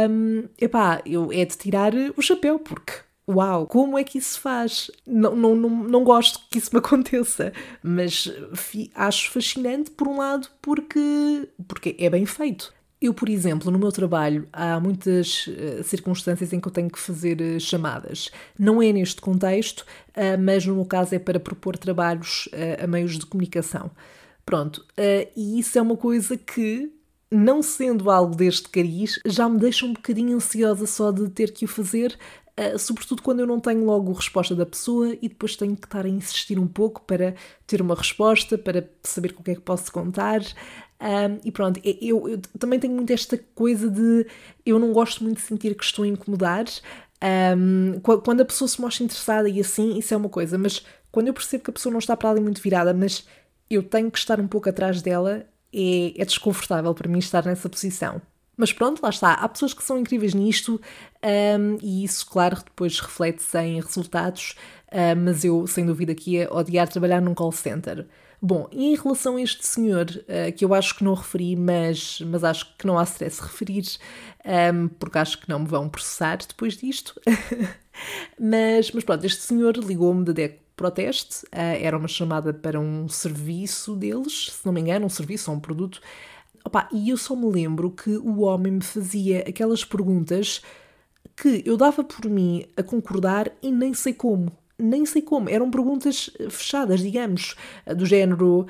um, 0.09 0.47
epá, 0.59 1.01
eu, 1.05 1.31
é 1.31 1.45
de 1.45 1.57
tirar 1.57 1.93
o 2.15 2.21
chapéu, 2.21 2.59
porque 2.59 2.93
uau, 3.27 3.65
como 3.65 3.97
é 3.97 4.03
que 4.03 4.17
isso 4.17 4.33
se 4.33 4.39
faz? 4.39 4.91
Não, 5.07 5.35
não, 5.35 5.55
não, 5.55 5.69
não 5.69 6.03
gosto 6.03 6.39
que 6.49 6.57
isso 6.57 6.69
me 6.73 6.79
aconteça, 6.79 7.53
mas 7.81 8.31
fi, 8.53 8.91
acho 8.93 9.31
fascinante 9.31 9.91
por 9.91 10.07
um 10.07 10.17
lado 10.17 10.47
porque, 10.61 11.49
porque 11.67 11.95
é 11.99 12.09
bem 12.09 12.25
feito. 12.25 12.73
Eu, 13.01 13.13
por 13.13 13.27
exemplo, 13.27 13.69
no 13.69 13.77
meu 13.77 13.91
trabalho, 13.91 14.47
há 14.53 14.79
muitas 14.79 15.47
uh, 15.47 15.83
circunstâncias 15.83 16.53
em 16.53 16.59
que 16.61 16.67
eu 16.69 16.71
tenho 16.71 16.89
que 16.89 16.97
fazer 16.97 17.41
uh, 17.41 17.59
chamadas. 17.59 18.31
Não 18.57 18.81
é 18.81 18.93
neste 18.93 19.19
contexto, 19.19 19.81
uh, 19.81 20.39
mas 20.39 20.65
no 20.65 20.75
meu 20.75 20.85
caso 20.85 21.13
é 21.13 21.19
para 21.19 21.37
propor 21.37 21.77
trabalhos 21.77 22.47
a 22.81 22.87
meios 22.87 23.19
de 23.19 23.25
comunicação. 23.25 23.91
Pronto, 24.45 24.85
e 25.35 25.59
isso 25.59 25.77
é 25.77 25.81
uma 25.81 25.95
coisa 25.95 26.37
que 26.37 26.91
não 27.33 27.61
sendo 27.61 28.09
algo 28.09 28.35
deste 28.35 28.69
cariz, 28.69 29.19
já 29.25 29.49
me 29.49 29.59
deixa 29.59 29.85
um 29.85 29.93
bocadinho 29.93 30.35
ansiosa 30.35 30.85
só 30.85 31.11
de 31.11 31.29
ter 31.29 31.51
que 31.51 31.65
o 31.65 31.67
fazer, 31.67 32.17
uh, 32.59 32.77
sobretudo 32.77 33.21
quando 33.21 33.39
eu 33.39 33.47
não 33.47 33.59
tenho 33.59 33.83
logo 33.85 34.13
resposta 34.13 34.55
da 34.55 34.65
pessoa 34.65 35.17
e 35.21 35.27
depois 35.27 35.55
tenho 35.55 35.75
que 35.75 35.87
estar 35.87 36.05
a 36.05 36.09
insistir 36.09 36.59
um 36.59 36.67
pouco 36.67 37.01
para 37.01 37.35
ter 37.65 37.81
uma 37.81 37.95
resposta, 37.95 38.57
para 38.57 38.89
saber 39.01 39.33
com 39.33 39.41
o 39.41 39.43
que 39.43 39.51
é 39.51 39.55
que 39.55 39.61
posso 39.61 39.91
contar. 39.91 40.41
Um, 41.01 41.39
e 41.43 41.51
pronto, 41.51 41.81
eu, 41.83 42.29
eu, 42.29 42.39
também 42.57 42.79
tenho 42.79 42.93
muito 42.93 43.11
esta 43.11 43.37
coisa 43.53 43.89
de 43.89 44.25
eu 44.65 44.79
não 44.79 44.93
gosto 44.93 45.21
muito 45.21 45.37
de 45.37 45.43
sentir 45.43 45.75
que 45.75 45.83
estou 45.83 46.05
a 46.05 46.07
incomodar. 46.07 46.65
Um, 47.57 47.99
quando 48.01 48.41
a 48.41 48.45
pessoa 48.45 48.67
se 48.67 48.79
mostra 48.79 49.03
interessada 49.03 49.49
e 49.49 49.59
assim, 49.59 49.97
isso 49.97 50.13
é 50.13 50.17
uma 50.17 50.29
coisa, 50.29 50.57
mas 50.57 50.85
quando 51.11 51.27
eu 51.27 51.33
percebo 51.33 51.63
que 51.63 51.69
a 51.69 51.73
pessoa 51.73 51.91
não 51.91 51.99
está 51.99 52.15
para 52.15 52.29
ali 52.29 52.41
muito 52.41 52.61
virada, 52.61 52.93
mas 52.93 53.25
eu 53.69 53.83
tenho 53.83 54.11
que 54.11 54.17
estar 54.17 54.39
um 54.39 54.47
pouco 54.47 54.69
atrás 54.69 55.01
dela, 55.01 55.45
é, 55.73 56.21
é 56.21 56.25
desconfortável 56.25 56.93
para 56.93 57.09
mim 57.09 57.19
estar 57.19 57.45
nessa 57.45 57.69
posição. 57.69 58.21
Mas 58.55 58.71
pronto, 58.71 59.01
lá 59.01 59.09
está. 59.09 59.33
Há 59.33 59.49
pessoas 59.49 59.73
que 59.73 59.83
são 59.83 59.97
incríveis 59.97 60.33
nisto 60.33 60.79
um, 61.23 61.77
e 61.81 62.03
isso, 62.03 62.25
claro, 62.29 62.57
depois 62.57 62.99
reflete-se 62.99 63.57
em 63.57 63.81
resultados, 63.81 64.55
uh, 64.89 65.17
mas 65.17 65.43
eu, 65.43 65.65
sem 65.65 65.85
dúvida, 65.85 66.13
que 66.13 66.31
ia 66.35 66.53
odiar 66.53 66.87
trabalhar 66.87 67.21
num 67.21 67.33
call 67.33 67.51
center. 67.51 68.05
Bom, 68.39 68.67
e 68.71 68.91
em 68.91 68.95
relação 68.95 69.37
a 69.37 69.41
este 69.41 69.65
senhor, 69.65 70.05
uh, 70.09 70.51
que 70.55 70.65
eu 70.65 70.73
acho 70.73 70.95
que 70.95 71.03
não 71.03 71.13
referi, 71.13 71.55
mas, 71.55 72.21
mas 72.27 72.43
acho 72.43 72.75
que 72.77 72.85
não 72.85 72.99
há 72.99 73.03
stress 73.03 73.41
referir, 73.41 73.85
um, 74.45 74.87
porque 74.87 75.17
acho 75.17 75.39
que 75.39 75.49
não 75.49 75.59
me 75.59 75.65
vão 75.65 75.89
processar 75.89 76.37
depois 76.37 76.77
disto. 76.77 77.19
mas, 78.39 78.91
mas 78.91 79.03
pronto, 79.03 79.25
este 79.25 79.41
senhor 79.41 79.77
ligou-me 79.77 80.25
DEC 80.33 80.59
Proteste, 80.83 81.45
uh, 81.45 81.79
era 81.79 81.97
uma 81.97 82.09
chamada 82.09 82.53
para 82.53 82.77
um 82.77 83.07
serviço 83.07 83.95
deles, 83.95 84.49
se 84.51 84.65
não 84.65 84.73
me 84.73 84.81
engano, 84.81 85.05
um 85.05 85.09
serviço 85.09 85.49
ou 85.49 85.55
um 85.55 85.59
produto. 85.61 86.01
Opa, 86.65 86.89
e 86.91 87.09
eu 87.09 87.15
só 87.15 87.37
me 87.37 87.49
lembro 87.49 87.89
que 87.89 88.17
o 88.17 88.41
homem 88.41 88.73
me 88.73 88.83
fazia 88.83 89.45
aquelas 89.47 89.85
perguntas 89.85 90.61
que 91.37 91.63
eu 91.65 91.77
dava 91.77 92.03
por 92.03 92.29
mim 92.29 92.65
a 92.75 92.83
concordar 92.83 93.49
e 93.61 93.71
nem 93.71 93.93
sei 93.93 94.13
como 94.13 94.51
nem 94.77 95.05
sei 95.05 95.21
como, 95.21 95.49
eram 95.49 95.71
perguntas 95.71 96.29
fechadas, 96.49 96.99
digamos, 96.99 97.55
do 97.95 98.05
género: 98.05 98.67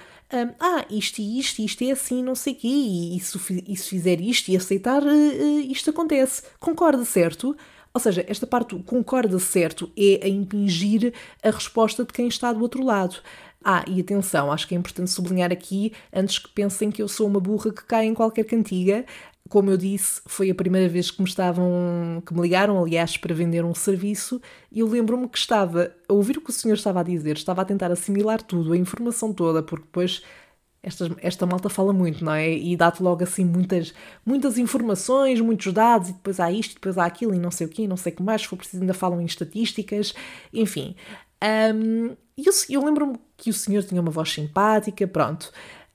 ah, 0.60 0.86
isto 0.92 1.20
e 1.20 1.40
isto, 1.40 1.64
isto 1.64 1.84
é 1.84 1.92
assim, 1.92 2.22
não 2.22 2.36
sei 2.36 2.54
o 2.54 2.56
quê, 2.58 2.68
e, 2.68 3.20
se, 3.20 3.64
e 3.68 3.76
se 3.76 3.90
fizer 3.90 4.22
isto 4.22 4.50
e 4.50 4.56
aceitar, 4.58 5.02
eh, 5.02 5.10
eh, 5.10 5.62
isto 5.62 5.90
acontece. 5.90 6.44
Concorda, 6.60 7.04
certo? 7.06 7.56
Ou 7.94 8.02
seja, 8.02 8.26
esta 8.28 8.48
parte 8.48 8.76
concorda 8.86 9.38
certo 9.38 9.92
é 9.96 10.26
a 10.26 10.28
impingir 10.28 11.14
a 11.44 11.52
resposta 11.52 12.04
de 12.04 12.12
quem 12.12 12.28
está 12.28 12.52
do 12.52 12.62
outro 12.62 12.84
lado. 12.84 13.18
Ah, 13.64 13.86
e 13.88 14.02
atenção, 14.02 14.52
acho 14.52 14.68
que 14.68 14.76
é 14.76 14.78
importante 14.78 15.12
sublinhar 15.12 15.52
aqui, 15.52 15.94
antes 16.12 16.40
que 16.40 16.50
pensem 16.50 16.92
que 16.92 17.02
eu 17.02 17.08
sou 17.08 17.28
uma 17.28 17.40
burra 17.40 17.72
que 17.72 17.84
cai 17.86 18.06
em 18.06 18.14
qualquer 18.14 18.46
cantiga, 18.46 19.06
como 19.48 19.70
eu 19.70 19.78
disse, 19.78 20.22
foi 20.26 20.50
a 20.50 20.56
primeira 20.56 20.90
vez 20.90 21.12
que 21.12 21.22
me 21.22 21.28
estavam, 21.28 22.22
que 22.26 22.34
me 22.34 22.42
ligaram, 22.42 22.82
aliás, 22.82 23.16
para 23.18 23.36
vender 23.36 23.64
um 23.64 23.76
serviço, 23.76 24.42
e 24.72 24.80
eu 24.80 24.88
lembro-me 24.88 25.30
que 25.30 25.38
estava 25.38 25.94
a 26.10 26.14
ouvir 26.14 26.38
o 26.38 26.42
que 26.42 26.50
o 26.50 26.54
senhor 26.54 26.74
estava 26.74 27.02
a 27.02 27.04
dizer, 27.04 27.38
estava 27.38 27.62
a 27.62 27.66
tentar 27.66 27.92
assimilar 27.92 28.42
tudo, 28.42 28.74
a 28.74 28.78
informação 28.78 29.32
toda, 29.32 29.62
porque 29.62 29.86
depois 29.86 30.24
esta, 30.84 31.10
esta 31.22 31.46
malta 31.46 31.70
fala 31.70 31.94
muito, 31.94 32.24
não 32.24 32.34
é? 32.34 32.52
E 32.52 32.76
dá-te 32.76 33.02
logo 33.02 33.24
assim 33.24 33.46
muitas, 33.46 33.94
muitas 34.26 34.58
informações, 34.58 35.40
muitos 35.40 35.72
dados, 35.74 36.10
e 36.10 36.14
depois 36.14 36.42
há 36.42 36.52
isto, 36.52 36.76
depois 36.76 36.98
há 36.98 37.06
aquilo, 37.06 37.34
e 37.34 37.40
não 37.40 37.50
sei 37.50 37.66
o 37.66 37.70
quê, 37.70 37.88
não 37.88 37.96
sei 37.96 38.12
o 38.12 38.16
que 38.18 38.22
mais, 38.22 38.42
se 38.42 38.48
for 38.50 38.58
preciso 38.58 38.84
ainda 38.84 38.94
falam 38.94 39.22
em 39.22 39.26
estatísticas, 39.26 40.14
enfim. 40.54 40.96
Um, 41.74 42.16
e 42.38 42.46
eu, 42.46 42.54
eu 42.70 42.86
lembro-me 42.86 43.18
que 43.38 43.50
o 43.50 43.54
senhor 43.54 43.84
tinha 43.84 44.02
uma 44.02 44.12
voz 44.12 44.30
simpática, 44.32 45.08
pronto. 45.08 45.52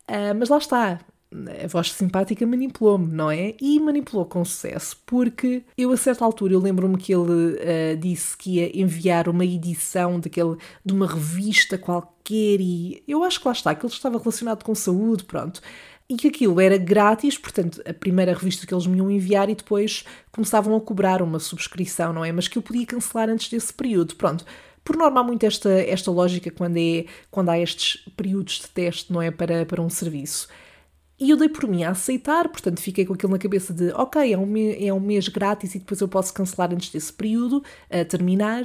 Uh, 0.08 0.34
mas 0.38 0.48
lá 0.48 0.56
está, 0.56 1.00
a 1.30 1.66
voz 1.66 1.92
simpática 1.92 2.46
manipulou-me, 2.46 3.12
não 3.12 3.30
é? 3.30 3.54
E 3.60 3.78
manipulou 3.78 4.24
com 4.24 4.44
sucesso, 4.44 4.96
porque 5.04 5.62
eu 5.76 5.92
a 5.92 5.96
certa 5.96 6.24
altura 6.24 6.54
eu 6.54 6.60
lembro-me 6.60 6.96
que 6.96 7.12
ele 7.12 7.54
uh, 7.54 7.96
disse 7.98 8.36
que 8.36 8.56
ia 8.56 8.80
enviar 8.80 9.28
uma 9.28 9.44
edição 9.44 10.18
daquele, 10.18 10.56
de 10.84 10.92
uma 10.92 11.06
revista 11.06 11.76
qualquer 11.76 12.60
e 12.60 13.02
eu 13.06 13.24
acho 13.24 13.40
que 13.40 13.48
lá 13.48 13.52
está, 13.52 13.74
que 13.74 13.84
ele 13.84 13.92
estava 13.92 14.18
relacionado 14.18 14.62
com 14.64 14.74
saúde, 14.74 15.24
pronto. 15.24 15.60
E 16.08 16.16
que 16.16 16.28
aquilo 16.28 16.58
era 16.58 16.78
grátis, 16.78 17.36
portanto, 17.36 17.82
a 17.86 17.92
primeira 17.92 18.32
revista 18.32 18.66
que 18.66 18.72
eles 18.72 18.86
me 18.86 18.96
iam 18.96 19.10
enviar 19.10 19.50
e 19.50 19.54
depois 19.54 20.04
começavam 20.32 20.74
a 20.74 20.80
cobrar 20.80 21.20
uma 21.20 21.38
subscrição, 21.38 22.14
não 22.14 22.24
é? 22.24 22.32
Mas 22.32 22.48
que 22.48 22.56
eu 22.56 22.62
podia 22.62 22.86
cancelar 22.86 23.28
antes 23.28 23.50
desse 23.50 23.72
período, 23.74 24.16
pronto. 24.16 24.44
Por 24.82 24.96
norma 24.96 25.20
há 25.20 25.24
muito 25.24 25.44
esta, 25.44 25.70
esta 25.70 26.10
lógica 26.10 26.50
quando, 26.50 26.78
é, 26.78 27.04
quando 27.30 27.50
há 27.50 27.58
estes 27.58 28.02
períodos 28.16 28.60
de 28.60 28.68
teste, 28.68 29.12
não 29.12 29.20
é? 29.20 29.30
Para, 29.30 29.66
para 29.66 29.82
um 29.82 29.90
serviço. 29.90 30.48
E 31.20 31.30
eu 31.30 31.36
dei 31.36 31.48
por 31.48 31.68
mim 31.68 31.82
a 31.82 31.90
aceitar, 31.90 32.48
portanto 32.48 32.80
fiquei 32.80 33.04
com 33.04 33.14
aquilo 33.14 33.32
na 33.32 33.38
cabeça 33.38 33.74
de 33.74 33.90
ok, 33.90 34.32
é 34.32 34.38
um, 34.38 34.54
é 34.56 34.92
um 34.92 35.00
mês 35.00 35.26
grátis 35.28 35.74
e 35.74 35.80
depois 35.80 36.00
eu 36.00 36.06
posso 36.06 36.32
cancelar 36.32 36.72
antes 36.72 36.90
desse 36.90 37.12
período, 37.12 37.62
a 37.90 38.04
terminar. 38.04 38.62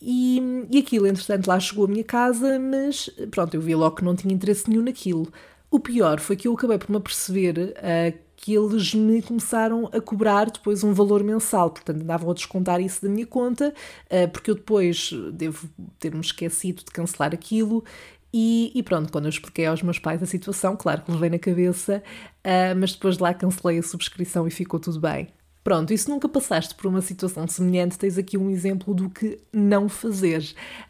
E, 0.00 0.40
e 0.70 0.78
aquilo, 0.78 1.06
entretanto, 1.06 1.46
lá 1.46 1.60
chegou 1.60 1.84
à 1.84 1.88
minha 1.88 2.02
casa, 2.02 2.58
mas 2.58 3.08
pronto, 3.30 3.54
eu 3.54 3.60
vi 3.60 3.74
logo 3.74 3.96
que 3.96 4.04
não 4.04 4.16
tinha 4.16 4.34
interesse 4.34 4.68
nenhum 4.68 4.82
naquilo. 4.82 5.30
O 5.70 5.78
pior 5.78 6.18
foi 6.18 6.34
que 6.34 6.48
eu 6.48 6.54
acabei 6.54 6.76
por 6.76 6.90
me 6.90 6.96
aperceber 6.96 7.74
uh, 7.78 8.18
que 8.36 8.52
eles 8.52 8.92
me 8.94 9.22
começaram 9.22 9.88
a 9.92 10.00
cobrar 10.00 10.50
depois 10.50 10.82
um 10.82 10.92
valor 10.92 11.22
mensal, 11.22 11.70
portanto 11.70 12.02
andavam 12.02 12.30
a 12.30 12.34
descontar 12.34 12.80
isso 12.80 13.00
da 13.02 13.08
minha 13.08 13.26
conta, 13.26 13.72
uh, 14.06 14.28
porque 14.30 14.50
eu 14.50 14.54
depois 14.56 15.12
devo 15.32 15.68
ter-me 16.00 16.20
esquecido 16.20 16.78
de 16.84 16.90
cancelar 16.90 17.32
aquilo 17.32 17.84
e, 18.32 18.72
e, 18.74 18.82
pronto, 18.82 19.12
quando 19.12 19.26
eu 19.26 19.30
expliquei 19.30 19.66
aos 19.66 19.82
meus 19.82 19.98
pais 19.98 20.22
a 20.22 20.26
situação, 20.26 20.74
claro 20.76 21.02
que 21.02 21.12
levei 21.12 21.30
na 21.30 21.38
cabeça, 21.38 22.02
uh, 22.38 22.78
mas 22.78 22.92
depois 22.92 23.16
de 23.16 23.22
lá 23.22 23.34
cancelei 23.34 23.78
a 23.78 23.82
subscrição 23.82 24.46
e 24.46 24.50
ficou 24.50 24.80
tudo 24.80 24.98
bem. 25.00 25.28
Pronto, 25.62 25.92
e 25.92 25.98
se 25.98 26.08
nunca 26.08 26.28
passaste 26.28 26.74
por 26.74 26.86
uma 26.86 27.00
situação 27.00 27.46
semelhante, 27.46 27.96
tens 27.96 28.18
aqui 28.18 28.36
um 28.36 28.50
exemplo 28.50 28.92
do 28.92 29.08
que 29.08 29.38
não 29.52 29.88
fazer. 29.88 30.42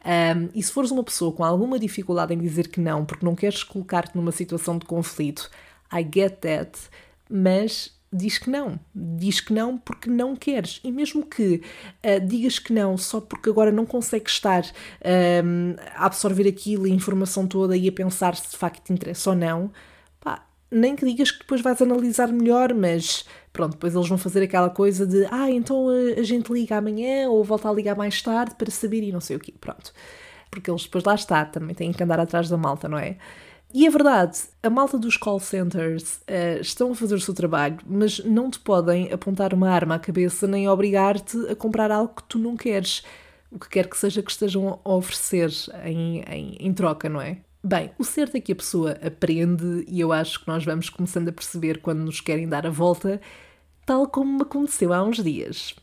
Um, 0.02 0.48
e 0.54 0.62
se 0.62 0.72
fores 0.72 0.90
uma 0.90 1.04
pessoa 1.04 1.30
com 1.30 1.44
alguma 1.44 1.78
dificuldade 1.78 2.32
em 2.32 2.38
dizer 2.38 2.68
que 2.68 2.80
não, 2.80 3.04
porque 3.04 3.24
não 3.24 3.34
queres 3.34 3.62
colocar-te 3.62 4.16
numa 4.16 4.32
situação 4.32 4.78
de 4.78 4.86
conflito, 4.86 5.50
I 5.92 6.02
get 6.02 6.38
that, 6.40 6.78
mas 7.28 7.92
diz 8.12 8.38
que 8.38 8.50
não. 8.50 8.78
Diz 8.94 9.40
que 9.40 9.52
não 9.52 9.78
porque 9.78 10.10
não 10.10 10.36
queres. 10.36 10.80
E 10.84 10.92
mesmo 10.92 11.24
que 11.24 11.62
uh, 12.04 12.26
digas 12.26 12.58
que 12.58 12.72
não 12.72 12.98
só 12.98 13.20
porque 13.20 13.48
agora 13.48 13.72
não 13.72 13.86
consegues 13.86 14.34
estar 14.34 14.62
uh, 14.64 15.80
a 15.94 16.06
absorver 16.06 16.46
aquilo 16.46 16.84
a 16.84 16.88
informação 16.88 17.46
toda 17.46 17.76
e 17.76 17.88
a 17.88 17.92
pensar 17.92 18.36
se 18.36 18.50
de 18.50 18.56
facto 18.56 18.84
te 18.84 18.92
interessa 18.92 19.30
ou 19.30 19.36
não, 19.36 19.72
pá, 20.20 20.44
nem 20.70 20.94
que 20.94 21.06
digas 21.06 21.30
que 21.30 21.38
depois 21.40 21.62
vais 21.62 21.80
analisar 21.80 22.28
melhor, 22.28 22.74
mas 22.74 23.24
pronto, 23.52 23.72
depois 23.72 23.94
eles 23.94 24.08
vão 24.08 24.18
fazer 24.18 24.42
aquela 24.42 24.68
coisa 24.68 25.06
de 25.06 25.26
ah, 25.30 25.50
então 25.50 25.88
a, 25.88 26.20
a 26.20 26.22
gente 26.22 26.52
liga 26.52 26.76
amanhã 26.76 27.28
ou 27.30 27.42
volta 27.42 27.68
a 27.68 27.72
ligar 27.72 27.96
mais 27.96 28.20
tarde 28.20 28.54
para 28.56 28.70
saber 28.70 29.02
e 29.02 29.12
não 29.12 29.20
sei 29.20 29.36
o 29.36 29.40
quê. 29.40 29.54
Pronto. 29.58 29.92
Porque 30.50 30.70
eles 30.70 30.82
depois 30.82 31.02
lá 31.04 31.14
está, 31.14 31.46
também 31.46 31.74
têm 31.74 31.92
que 31.92 32.02
andar 32.02 32.20
atrás 32.20 32.50
da 32.50 32.58
malta, 32.58 32.86
não 32.86 32.98
é? 32.98 33.16
E 33.74 33.86
é 33.86 33.90
verdade, 33.90 34.38
a 34.62 34.68
malta 34.68 34.98
dos 34.98 35.16
call 35.16 35.40
centers 35.40 36.16
uh, 36.28 36.60
estão 36.60 36.92
a 36.92 36.94
fazer 36.94 37.14
o 37.14 37.20
seu 37.20 37.32
trabalho, 37.32 37.78
mas 37.86 38.18
não 38.18 38.50
te 38.50 38.60
podem 38.60 39.10
apontar 39.10 39.54
uma 39.54 39.70
arma 39.70 39.94
à 39.94 39.98
cabeça 39.98 40.46
nem 40.46 40.68
obrigar-te 40.68 41.38
a 41.48 41.56
comprar 41.56 41.90
algo 41.90 42.14
que 42.16 42.24
tu 42.24 42.38
não 42.38 42.54
queres, 42.54 43.02
o 43.50 43.58
que 43.58 43.70
quer 43.70 43.88
que 43.88 43.96
seja 43.96 44.22
que 44.22 44.30
estejam 44.30 44.78
a 44.84 44.94
oferecer 44.94 45.50
em, 45.84 46.20
em, 46.28 46.56
em 46.60 46.74
troca, 46.74 47.08
não 47.08 47.20
é? 47.20 47.38
Bem, 47.64 47.90
o 47.98 48.04
certo 48.04 48.36
é 48.36 48.40
que 48.40 48.52
a 48.52 48.56
pessoa 48.56 48.98
aprende 49.02 49.84
e 49.88 50.00
eu 50.00 50.12
acho 50.12 50.40
que 50.40 50.48
nós 50.48 50.64
vamos 50.64 50.90
começando 50.90 51.28
a 51.28 51.32
perceber 51.32 51.80
quando 51.80 52.00
nos 52.00 52.20
querem 52.20 52.46
dar 52.46 52.66
a 52.66 52.70
volta, 52.70 53.20
tal 53.86 54.06
como 54.06 54.36
me 54.36 54.42
aconteceu 54.42 54.92
há 54.92 55.02
uns 55.02 55.22
dias. 55.22 55.74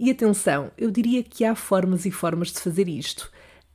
E 0.00 0.10
atenção, 0.10 0.72
eu 0.76 0.90
diria 0.90 1.22
que 1.22 1.44
há 1.44 1.54
formas 1.54 2.06
e 2.06 2.10
formas 2.10 2.48
de 2.52 2.60
fazer 2.60 2.88
isto. 2.88 3.30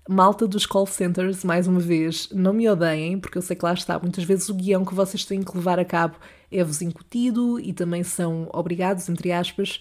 Malta 0.09 0.47
dos 0.47 0.65
call 0.65 0.87
centers, 0.87 1.43
mais 1.43 1.67
uma 1.67 1.79
vez, 1.79 2.27
não 2.31 2.53
me 2.53 2.67
odeiem, 2.67 3.19
porque 3.19 3.37
eu 3.37 3.41
sei 3.41 3.55
que 3.55 3.63
lá 3.63 3.73
está. 3.73 3.99
Muitas 3.99 4.23
vezes 4.23 4.49
o 4.49 4.55
guião 4.55 4.83
que 4.83 4.95
vocês 4.95 5.23
têm 5.23 5.43
que 5.43 5.55
levar 5.55 5.79
a 5.79 5.85
cabo 5.85 6.17
é-vos 6.51 6.81
incutido 6.81 7.59
e 7.59 7.71
também 7.71 8.03
são 8.03 8.49
obrigados, 8.51 9.07
entre 9.07 9.31
aspas, 9.31 9.79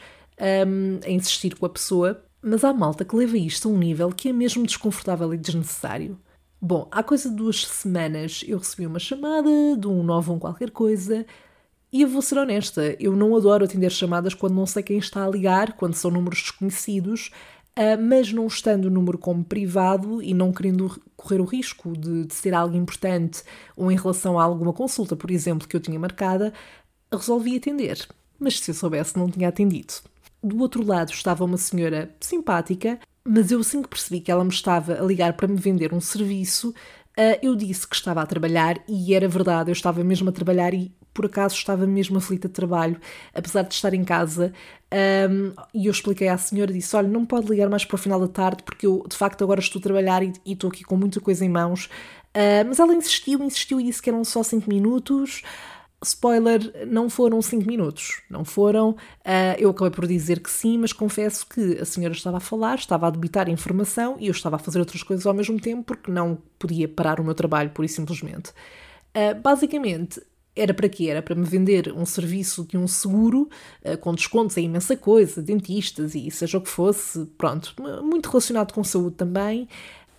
um, 0.67 1.01
a 1.05 1.11
insistir 1.11 1.57
com 1.57 1.65
a 1.65 1.71
pessoa. 1.71 2.23
Mas 2.43 2.65
há 2.65 2.73
malta 2.73 3.05
que 3.05 3.17
leva 3.17 3.37
isto 3.37 3.69
a 3.69 3.73
um 3.73 3.79
nível 3.79 4.11
que 4.11 4.29
é 4.29 4.33
mesmo 4.33 4.65
desconfortável 4.67 5.33
e 5.33 5.39
desnecessário. 5.39 6.19
Bom, 6.61 6.87
há 6.91 7.03
coisa 7.03 7.31
de 7.31 7.37
duas 7.37 7.67
semanas 7.67 8.45
eu 8.47 8.59
recebi 8.59 8.87
uma 8.87 8.99
chamada 8.99 9.49
de 9.79 9.87
um 9.87 10.03
novo 10.03 10.35
um 10.35 10.39
qualquer 10.39 10.71
coisa 10.71 11.25
e 11.93 12.03
eu 12.03 12.09
vou 12.09 12.23
ser 12.23 12.39
honesta, 12.39 12.95
eu 13.01 13.17
não 13.17 13.35
adoro 13.35 13.65
atender 13.65 13.91
chamadas 13.91 14.33
quando 14.33 14.55
não 14.55 14.67
sei 14.67 14.83
quem 14.83 14.99
está 14.99 15.25
a 15.25 15.29
ligar, 15.29 15.73
quando 15.73 15.95
são 15.95 16.11
números 16.11 16.41
desconhecidos, 16.43 17.31
mas 17.99 18.33
não 18.33 18.47
estando 18.47 18.87
o 18.87 18.91
número 18.91 19.17
como 19.17 19.45
privado 19.45 20.23
e 20.23 20.35
não 20.35 20.53
querendo 20.53 21.01
correr 21.17 21.41
o 21.41 21.45
risco 21.45 21.97
de, 21.97 22.27
de, 22.27 22.35
ser 22.35 22.55
algo 22.55 22.77
importante 22.77 23.43
ou 23.77 23.91
em 23.91 23.97
relação 23.97 24.39
a 24.39 24.45
alguma 24.45 24.73
consulta, 24.73 25.17
por 25.17 25.31
exemplo, 25.31 25.67
que 25.67 25.77
eu 25.77 25.81
tinha 25.81 25.99
marcada, 25.99 26.53
resolvi 27.13 27.57
atender. 27.57 28.07
Mas 28.39 28.59
se 28.59 28.71
eu 28.71 28.75
soubesse, 28.75 29.19
não 29.19 29.31
tinha 29.31 29.49
atendido. 29.49 29.95
Do 30.43 30.59
outro 30.61 30.85
lado 30.85 31.13
estava 31.13 31.45
uma 31.45 31.59
senhora 31.59 32.15
simpática, 32.21 32.99
mas 33.25 33.51
eu 33.51 33.61
assim 33.61 33.83
que 33.83 33.89
percebi 33.89 34.21
que 34.21 34.31
ela 34.31 34.45
me 34.45 34.51
estava 34.51 34.95
a 34.95 35.03
ligar 35.03 35.35
para 35.35 35.49
me 35.49 35.57
vender 35.57 35.93
um 35.93 36.01
serviço, 36.01 36.71
uh, 36.71 37.39
eu 37.43 37.55
disse 37.55 37.87
que 37.87 37.95
estava 37.95 38.23
a 38.23 38.27
trabalhar 38.27 38.83
e 38.89 39.15
era 39.15 39.29
verdade, 39.29 39.71
eu 39.71 39.75
estava 39.75 40.03
mesmo 40.03 40.31
a 40.31 40.33
trabalhar 40.33 40.73
e 40.73 40.91
por 41.13 41.27
acaso 41.27 41.55
estava 41.55 41.87
mesmo 41.87 42.19
aflita 42.19 42.49
de 42.49 42.55
trabalho, 42.55 43.01
apesar 43.35 43.63
de 43.63 43.75
estar 43.75 43.95
em 43.95 44.05
casa. 44.05 44.53
Um, 44.93 45.53
e 45.73 45.87
eu 45.87 45.93
expliquei 45.93 46.29
à 46.29 46.37
senhora, 46.37 46.73
disse: 46.73 46.97
Olha, 46.97 47.09
não 47.09 47.25
pode 47.25 47.49
ligar 47.49 47.69
mais 47.69 47.85
para 47.85 47.95
o 47.95 47.99
final 47.99 48.21
da 48.21 48.29
tarde, 48.29 48.63
porque 48.63 48.87
eu 48.87 49.05
de 49.09 49.17
facto 49.17 49.43
agora 49.43 49.61
estou 49.61 49.79
a 49.79 49.83
trabalhar 49.83 50.23
e, 50.23 50.33
e 50.45 50.53
estou 50.53 50.69
aqui 50.69 50.85
com 50.85 50.97
muita 50.97 51.21
coisa 51.21 51.45
em 51.45 51.49
mãos. 51.49 51.87
Uh, 52.35 52.67
mas 52.67 52.79
ela 52.79 52.95
insistiu, 52.95 53.43
insistiu 53.43 53.81
e 53.81 53.85
disse 53.85 54.01
que 54.03 54.09
eram 54.11 54.25
só 54.25 54.43
5 54.43 54.69
minutos. 54.69 55.43
Spoiler, 56.03 56.87
não 56.87 57.11
foram 57.11 57.43
5 57.43 57.67
minutos, 57.67 58.23
não 58.31 58.43
foram. 58.43 58.91
Uh, 58.91 59.55
eu 59.59 59.69
acabei 59.71 59.91
por 59.91 60.07
dizer 60.07 60.41
que 60.41 60.51
sim, 60.51 60.79
mas 60.79 60.95
confesso 60.95 61.47
que 61.47 61.79
a 61.79 61.85
senhora 61.85 62.15
estava 62.15 62.39
a 62.39 62.41
falar, 62.41 62.79
estava 62.79 63.07
a 63.07 63.11
debitar 63.11 63.51
informação 63.51 64.17
e 64.19 64.29
eu 64.29 64.33
estava 64.33 64.57
a 64.57 64.59
fazer 64.59 64.79
outras 64.79 65.03
coisas 65.03 65.27
ao 65.27 65.35
mesmo 65.35 65.61
tempo 65.61 65.85
porque 65.85 66.11
não 66.11 66.39
podia 66.59 66.89
parar 66.89 67.21
o 67.21 67.25
meu 67.25 67.35
trabalho, 67.35 67.71
pura 67.71 67.85
e 67.85 67.89
simplesmente. 67.89 68.51
Uh, 69.15 69.39
basicamente, 69.43 70.23
era 70.61 70.75
para 70.75 70.89
quê? 70.89 71.09
Era 71.09 71.23
para 71.23 71.35
me 71.35 71.45
vender 71.45 71.93
um 71.93 72.05
serviço 72.05 72.65
de 72.65 72.77
um 72.77 72.87
seguro 72.87 73.49
uh, 73.85 73.97
com 73.99 74.15
descontos 74.15 74.57
em 74.57 74.67
imensa 74.67 74.97
coisa, 74.97 75.43
dentistas 75.43 76.15
e 76.15 76.31
seja 76.31 76.59
o 76.59 76.61
que 76.61 76.69
fosse, 76.69 77.27
pronto, 77.39 77.75
muito 78.03 78.29
relacionado 78.29 78.73
com 78.73 78.85
saúde 78.85 79.17
também 79.17 79.69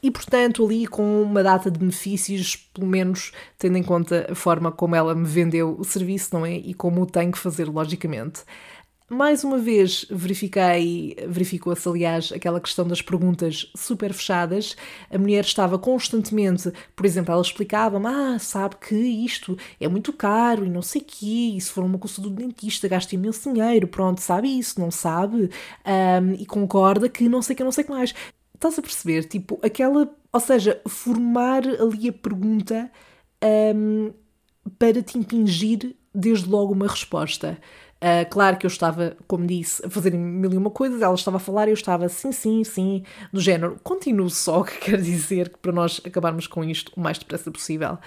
e, 0.04 0.10
portanto, 0.10 0.66
ali 0.66 0.88
com 0.88 1.22
uma 1.22 1.44
data 1.44 1.70
de 1.70 1.78
benefícios, 1.78 2.56
pelo 2.56 2.88
menos 2.88 3.32
tendo 3.58 3.78
em 3.78 3.84
conta 3.84 4.28
a 4.32 4.36
forma 4.36 4.72
como 4.72 4.96
ela 4.96 5.14
me 5.14 5.28
vendeu 5.28 5.76
o 5.78 5.84
serviço, 5.84 6.30
não 6.34 6.46
é? 6.46 6.56
E 6.56 6.74
como 6.74 7.02
o 7.02 7.06
tenho 7.06 7.32
que 7.32 7.38
fazer, 7.38 7.66
logicamente. 7.68 8.42
Mais 9.14 9.44
uma 9.44 9.58
vez 9.58 10.06
verifiquei, 10.10 11.18
verificou-se 11.28 11.86
aliás 11.86 12.32
aquela 12.32 12.62
questão 12.62 12.88
das 12.88 13.02
perguntas 13.02 13.70
super 13.76 14.14
fechadas. 14.14 14.78
A 15.10 15.18
mulher 15.18 15.44
estava 15.44 15.78
constantemente, 15.78 16.72
por 16.96 17.06
exemplo, 17.06 17.34
ela 17.34 17.42
explicava-me: 17.42 18.08
Ah, 18.08 18.40
sabe 18.40 18.78
que 18.78 18.96
isto 18.96 19.58
é 19.82 19.88
muito 19.90 20.14
caro 20.14 20.66
e 20.66 20.70
não 20.70 20.82
sei 20.82 21.02
quê, 21.02 21.56
e 21.58 21.60
se 21.60 21.74
for 21.74 21.84
uma 21.84 22.00
consulta 22.00 22.30
do 22.30 22.38
dentista 22.38 22.88
gasta 22.88 23.14
imenso 23.14 23.52
dinheiro, 23.52 23.86
pronto, 23.86 24.22
sabe 24.22 24.48
isso, 24.58 24.80
não 24.80 24.90
sabe? 24.90 25.50
Um, 25.86 26.34
e 26.40 26.46
concorda 26.46 27.10
que 27.10 27.28
não 27.28 27.42
sei 27.42 27.54
que, 27.54 27.66
não 27.66 27.72
sei 27.74 27.84
que 27.84 27.92
mais. 27.92 28.14
Estás 28.56 28.80
a 28.80 28.82
perceber? 28.82 29.26
Tipo, 29.26 29.60
aquela. 29.62 30.10
Ou 30.32 30.40
seja, 30.40 30.80
formar 30.88 31.68
ali 31.68 32.08
a 32.08 32.14
pergunta 32.14 32.90
um, 33.76 34.14
para 34.80 35.02
te 35.04 35.18
impingir 35.18 35.98
desde 36.16 36.48
logo 36.50 36.72
uma 36.72 36.88
resposta. 36.88 37.60
Uh, 38.02 38.28
claro 38.32 38.58
que 38.58 38.66
eu 38.66 38.68
estava, 38.68 39.16
como 39.28 39.46
disse, 39.46 39.86
a 39.86 39.90
fazer 39.90 40.12
mil 40.12 40.52
e 40.52 40.58
uma 40.58 40.72
coisas, 40.72 41.04
ela 41.04 41.14
estava 41.14 41.38
a 41.38 41.40
falar 41.40 41.68
e 41.68 41.70
eu 41.72 41.76
estava 41.76 42.10
sim, 42.10 42.32
sim, 42.32 42.64
sim, 42.64 43.04
do 43.32 43.40
género. 43.40 43.78
Continuo 43.84 44.28
só, 44.28 44.64
que 44.66 44.78
quer 44.80 45.00
dizer 45.00 45.50
que 45.50 45.60
para 45.60 45.72
nós 45.72 46.02
acabarmos 46.04 46.48
com 46.48 46.64
isto 46.64 46.92
o 46.98 47.00
mais 47.00 47.20
depressa 47.20 47.52
possível. 47.52 48.00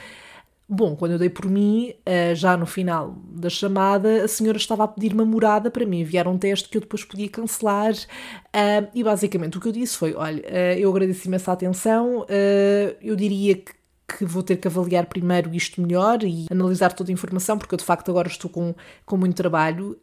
Bom, 0.69 0.97
quando 0.97 1.13
eu 1.13 1.19
dei 1.19 1.29
por 1.29 1.47
mim, 1.47 1.93
eh, 2.07 2.35
já 2.35 2.57
no 2.57 2.65
final 2.67 3.15
da 3.29 3.51
chamada, 3.51 4.25
a 4.25 4.29
senhora 4.29 4.57
estava 4.57 4.85
a 4.85 4.89
pedir 4.89 5.13
uma 5.13 5.25
morada 5.25 5.71
para 5.71 5.85
me 5.85 6.01
enviar 6.01 6.27
um 6.27 6.39
teste 6.39 6.71
que 6.71 6.79
eu 6.79 6.81
depois 6.81 7.05
podia 7.05 7.29
cancelar. 7.29 7.93
Eh, 8.53 8.89
e 8.95 9.05
basicamente 9.05 9.59
o 9.59 9.61
que 9.61 9.69
eu 9.69 9.73
disse 9.73 9.97
foi: 9.99 10.15
olha, 10.15 10.43
eu 10.79 10.91
agradeci 10.91 11.33
essa 11.35 11.53
atenção, 11.53 12.27
eu 13.03 13.15
diria 13.15 13.57
que 13.57 13.73
que 14.17 14.25
vou 14.25 14.43
ter 14.43 14.57
que 14.57 14.69
avaliar 14.69 15.07
primeiro 15.07 15.55
isto 15.55 15.81
melhor 15.81 16.23
e 16.23 16.47
analisar 16.51 16.93
toda 16.93 17.11
a 17.11 17.13
informação, 17.13 17.59
porque 17.59 17.75
eu 17.75 17.79
de 17.79 17.85
facto 17.85 18.11
agora 18.11 18.29
estou 18.29 18.51
com, 18.51 18.75
com 19.05 19.17
muito 19.17 19.37
trabalho 19.37 19.99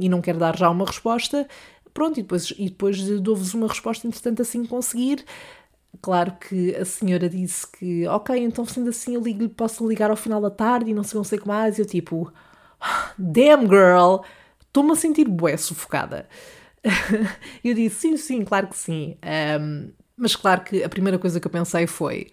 e 0.00 0.08
não 0.08 0.20
quero 0.20 0.38
dar 0.38 0.56
já 0.56 0.68
uma 0.70 0.84
resposta. 0.84 1.46
Pronto, 1.92 2.18
e 2.18 2.22
depois, 2.22 2.52
e 2.58 2.68
depois 2.68 3.00
dou-vos 3.20 3.54
uma 3.54 3.68
resposta, 3.68 4.06
entretanto, 4.06 4.42
assim 4.42 4.66
conseguir. 4.66 5.24
Claro 6.02 6.32
que 6.32 6.74
a 6.74 6.84
senhora 6.84 7.28
disse 7.28 7.66
que, 7.70 8.06
ok, 8.08 8.36
então 8.36 8.64
sendo 8.66 8.90
assim 8.90 9.14
eu 9.14 9.22
ligo, 9.22 9.48
posso 9.48 9.86
ligar 9.88 10.10
ao 10.10 10.16
final 10.16 10.40
da 10.40 10.50
tarde 10.50 10.90
e 10.90 10.94
não 10.94 11.04
sei, 11.04 11.16
não 11.16 11.24
sei 11.24 11.38
o 11.38 11.42
que 11.42 11.48
mais. 11.48 11.78
E 11.78 11.82
eu 11.82 11.86
tipo, 11.86 12.32
damn 13.16 13.62
girl, 13.68 14.18
estou-me 14.60 14.92
a 14.92 14.96
sentir 14.96 15.28
bué 15.28 15.56
sufocada. 15.56 16.28
eu 17.64 17.74
disse, 17.74 17.96
sim, 17.96 18.16
sim, 18.16 18.44
claro 18.44 18.66
que 18.68 18.76
sim. 18.76 19.16
Um, 19.60 19.92
mas 20.16 20.36
claro 20.36 20.62
que 20.62 20.82
a 20.82 20.88
primeira 20.88 21.18
coisa 21.18 21.40
que 21.40 21.46
eu 21.46 21.50
pensei 21.50 21.86
foi, 21.86 22.28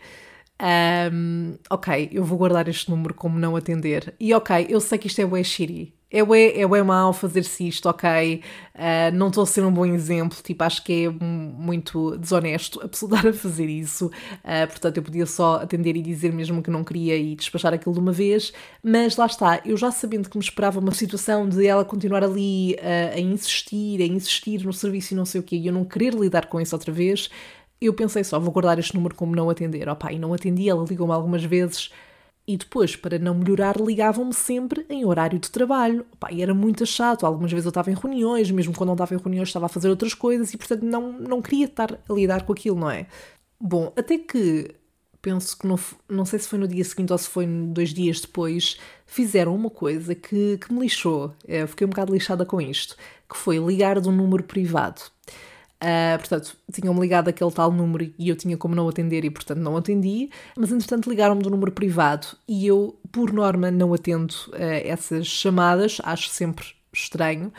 um, 1.12 1.58
ok, 1.70 2.10
eu 2.12 2.24
vou 2.24 2.38
guardar 2.38 2.68
este 2.68 2.90
número 2.90 3.14
como 3.14 3.40
não 3.40 3.56
atender. 3.56 4.14
E 4.20 4.34
ok, 4.34 4.68
eu 4.70 4.80
sei 4.80 4.98
que 4.98 5.08
isto 5.08 5.20
é 5.22 5.26
bué 5.26 5.44
shitty 5.44 5.94
é 6.12 6.24
bué, 6.24 6.60
é 6.60 6.68
bué 6.68 6.84
mal 6.84 7.14
fazer-se 7.14 7.68
isto, 7.70 7.88
ok? 7.88 8.42
Uh, 8.76 9.16
não 9.16 9.30
estou 9.30 9.44
a 9.44 9.46
ser 9.46 9.64
um 9.64 9.72
bom 9.72 9.86
exemplo, 9.86 10.38
tipo, 10.44 10.62
acho 10.64 10.84
que 10.84 11.06
é 11.06 11.10
muito 11.10 12.18
desonesto 12.18 12.82
a 12.84 12.90
pessoa 12.90 13.12
dar 13.12 13.28
a 13.28 13.34
fazer 13.34 13.68
isso. 13.68 14.08
Uh, 14.08 14.68
portanto, 14.68 14.98
eu 14.98 15.04
podia 15.04 15.26
só 15.26 15.56
atender 15.62 15.96
e 15.96 16.02
dizer 16.02 16.34
mesmo 16.34 16.62
que 16.62 16.70
não 16.70 16.84
queria 16.84 17.16
e 17.16 17.34
despachar 17.34 17.74
aquilo 17.74 17.94
de 17.94 18.02
uma 18.02 18.12
vez, 18.12 18.52
mas 18.84 19.16
lá 19.16 19.26
está, 19.26 19.62
eu 19.64 19.78
já 19.78 19.90
sabendo 19.90 20.30
que 20.30 20.38
me 20.38 20.44
esperava 20.44 20.80
uma 20.82 20.94
situação 20.94 21.48
de 21.48 21.66
ela 21.66 21.86
continuar 21.86 22.24
ali 22.26 22.76
uh, 22.76 23.16
a 23.16 23.20
insistir, 23.20 24.02
a 24.02 24.06
insistir 24.06 24.66
no 24.66 24.74
serviço 24.74 25.14
e 25.14 25.18
não 25.18 25.26
sei 25.26 25.40
o 25.40 25.44
quê, 25.44 25.56
e 25.56 25.68
eu 25.68 25.74
não 25.74 25.86
querer 25.86 26.14
lidar 26.14 26.48
com 26.48 26.60
isso 26.60 26.76
outra 26.76 26.92
vez, 26.92 27.30
eu 27.88 27.94
pensei 27.94 28.24
só, 28.24 28.40
vou 28.40 28.52
guardar 28.52 28.78
este 28.80 28.96
número 28.96 29.16
como 29.16 29.36
não 29.36 29.50
atender. 29.50 29.90
Opa, 29.90 30.12
e 30.12 30.20
não 30.20 30.34
atendi, 30.34 30.70
ela 30.70 30.86
ligou-me 30.88 31.14
algumas 31.14 31.44
vezes 31.44 31.92
e 32.48 32.58
depois, 32.58 32.96
para 32.96 33.20
não 33.20 33.36
melhorar, 33.36 33.80
ligavam-me 33.80 34.34
sempre 34.34 34.86
em 34.90 35.06
horário 35.06 35.40
de 35.40 35.50
trabalho. 35.50 36.06
Opa, 36.14 36.32
e 36.32 36.42
era 36.42 36.54
muito 36.54 36.86
chato. 36.86 37.26
Algumas 37.26 37.52
vezes 37.52 37.66
eu 37.66 37.70
estava 37.70 37.92
em 37.92 37.96
reuniões, 37.96 38.50
mesmo 38.52 38.74
quando 38.74 38.88
não 38.88 38.96
estava 38.96 39.14
em 39.16 39.18
reuniões, 39.18 39.50
estava 39.50 39.68
a 39.68 39.70
fazer 39.70 39.90
outras 39.90 40.14
coisas 40.14 40.54
e, 40.54 40.58
portanto, 40.58 40.84
não, 40.84 41.14
não 41.14 41.42
queria 41.42 41.66
estar 41.66 41.94
a 41.94 42.14
lidar 42.14 42.44
com 42.46 42.54
aquilo, 42.54 42.80
não 42.80 42.90
é? 42.90 43.08
Bom, 43.60 43.94
até 43.96 44.18
que 44.18 44.76
penso 45.22 45.58
que 45.58 45.68
não, 45.68 45.80
não 46.10 46.26
sei 46.26 46.40
se 46.40 46.48
foi 46.48 46.58
no 46.58 46.68
dia 46.68 46.84
seguinte 46.84 47.12
ou 47.12 47.18
se 47.18 47.30
foi 47.30 47.46
dois 47.46 47.94
dias 47.94 48.20
depois, 48.20 48.78
fizeram 49.06 49.56
uma 49.56 49.70
coisa 49.70 50.16
que, 50.16 50.58
que 50.58 50.74
me 50.74 50.80
lixou. 50.82 51.34
Eu 51.48 51.68
fiquei 51.68 51.86
um 51.86 51.90
bocado 51.92 52.14
lixada 52.14 52.46
com 52.46 52.60
isto, 52.60 52.98
que 53.30 53.38
foi 53.38 53.58
ligar 53.60 54.02
de 54.02 54.10
um 54.10 54.12
número 54.12 54.44
privado. 54.44 55.02
Uh, 55.82 56.20
portanto, 56.20 56.56
tinham-me 56.72 57.00
ligado 57.00 57.28
aquele 57.28 57.52
tal 57.52 57.72
número 57.72 58.14
e 58.18 58.30
eu 58.30 58.36
tinha 58.36 58.56
como 58.56 58.76
não 58.76 58.88
atender 58.88 59.26
e, 59.26 59.32
portanto, 59.32 59.58
não 59.58 59.76
atendi. 59.76 60.30
Mas, 60.56 60.72
entretanto, 60.72 61.10
ligaram-me 61.10 61.42
do 61.42 61.50
número 61.50 61.72
privado 61.72 62.28
e 62.48 62.68
eu, 62.68 62.96
por 63.12 63.34
norma, 63.34 63.72
não 63.72 63.92
atendo 63.92 64.32
uh, 64.50 64.56
essas 64.86 65.26
chamadas, 65.26 65.98
acho 66.04 66.30
sempre 66.30 66.66
estranho. 66.94 67.52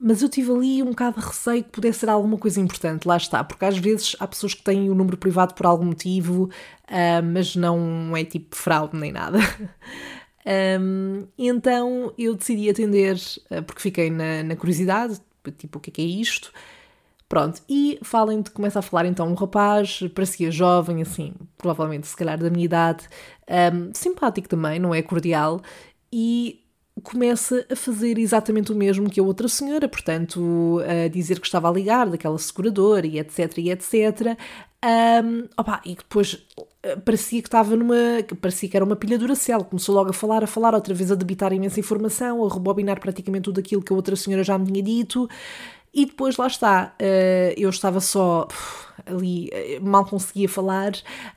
Mas 0.00 0.20
eu 0.20 0.28
tive 0.28 0.50
ali 0.50 0.82
um 0.82 0.86
bocado 0.86 1.20
de 1.20 1.26
receio 1.26 1.62
que 1.62 1.70
pudesse 1.70 2.00
ser 2.00 2.08
alguma 2.08 2.36
coisa 2.36 2.60
importante, 2.60 3.06
lá 3.06 3.16
está, 3.16 3.44
porque 3.44 3.64
às 3.64 3.78
vezes 3.78 4.16
há 4.18 4.26
pessoas 4.26 4.52
que 4.52 4.62
têm 4.64 4.90
o 4.90 4.94
número 4.96 5.16
privado 5.16 5.54
por 5.54 5.64
algum 5.64 5.84
motivo, 5.84 6.46
uh, 6.46 7.22
mas 7.32 7.54
não 7.54 8.16
é 8.16 8.24
tipo 8.24 8.56
fraude 8.56 8.96
nem 8.96 9.12
nada. 9.12 9.38
um, 10.80 11.28
então 11.38 12.12
eu 12.18 12.34
decidi 12.34 12.68
atender, 12.68 13.16
porque 13.68 13.82
fiquei 13.82 14.10
na, 14.10 14.42
na 14.42 14.56
curiosidade, 14.56 15.20
tipo, 15.56 15.78
o 15.78 15.80
que 15.80 15.90
é, 15.90 15.92
que 15.92 16.02
é 16.02 16.04
isto? 16.04 16.52
Pronto, 17.32 17.62
e 17.66 17.98
falem 18.02 18.42
de, 18.42 18.50
começa 18.50 18.80
a 18.80 18.82
falar 18.82 19.06
então 19.06 19.26
um 19.26 19.32
rapaz, 19.32 20.00
parecia 20.14 20.50
jovem, 20.50 21.00
assim, 21.00 21.32
provavelmente 21.56 22.06
se 22.06 22.14
calhar 22.14 22.36
da 22.38 22.50
minha 22.50 22.66
idade, 22.66 23.08
um, 23.72 23.90
simpático 23.94 24.46
também, 24.46 24.78
não 24.78 24.94
é 24.94 25.00
cordial, 25.00 25.62
e 26.12 26.60
começa 27.02 27.66
a 27.72 27.74
fazer 27.74 28.18
exatamente 28.18 28.70
o 28.70 28.74
mesmo 28.74 29.08
que 29.08 29.18
a 29.18 29.22
outra 29.22 29.48
senhora, 29.48 29.88
portanto, 29.88 30.82
a 30.86 31.08
dizer 31.08 31.40
que 31.40 31.46
estava 31.46 31.70
a 31.70 31.72
ligar 31.72 32.10
daquela 32.10 32.36
seguradora 32.36 33.06
e 33.06 33.18
etc, 33.18 33.56
e 33.56 33.70
etc. 33.70 34.36
Um, 35.24 35.48
opa, 35.56 35.80
e 35.86 35.94
depois 35.94 36.46
eh, 36.82 36.96
parecia 36.96 37.40
que 37.40 37.48
estava 37.48 37.74
numa. 37.76 37.94
parecia 38.42 38.68
que 38.68 38.76
era 38.76 38.84
uma 38.84 38.96
pilha 38.96 39.16
Duracell. 39.16 39.64
Começou 39.64 39.94
logo 39.94 40.10
a 40.10 40.12
falar, 40.12 40.44
a 40.44 40.46
falar, 40.46 40.74
outra 40.74 40.92
vez 40.92 41.10
a 41.10 41.14
debitar 41.14 41.52
imensa 41.52 41.80
informação, 41.80 42.44
a 42.44 42.52
rebobinar 42.52 43.00
praticamente 43.00 43.44
tudo 43.44 43.60
aquilo 43.60 43.80
que 43.80 43.92
a 43.92 43.96
outra 43.96 44.16
senhora 44.16 44.42
já 44.44 44.58
me 44.58 44.66
tinha 44.66 44.82
dito. 44.82 45.28
E 45.94 46.06
depois 46.06 46.36
lá 46.36 46.46
está, 46.46 46.94
uh, 47.00 47.54
eu 47.56 47.68
estava 47.68 48.00
só 48.00 48.48
ali, 49.06 49.48
eh, 49.52 49.78
mal 49.80 50.04
conseguia 50.04 50.48
falar, 50.48 50.92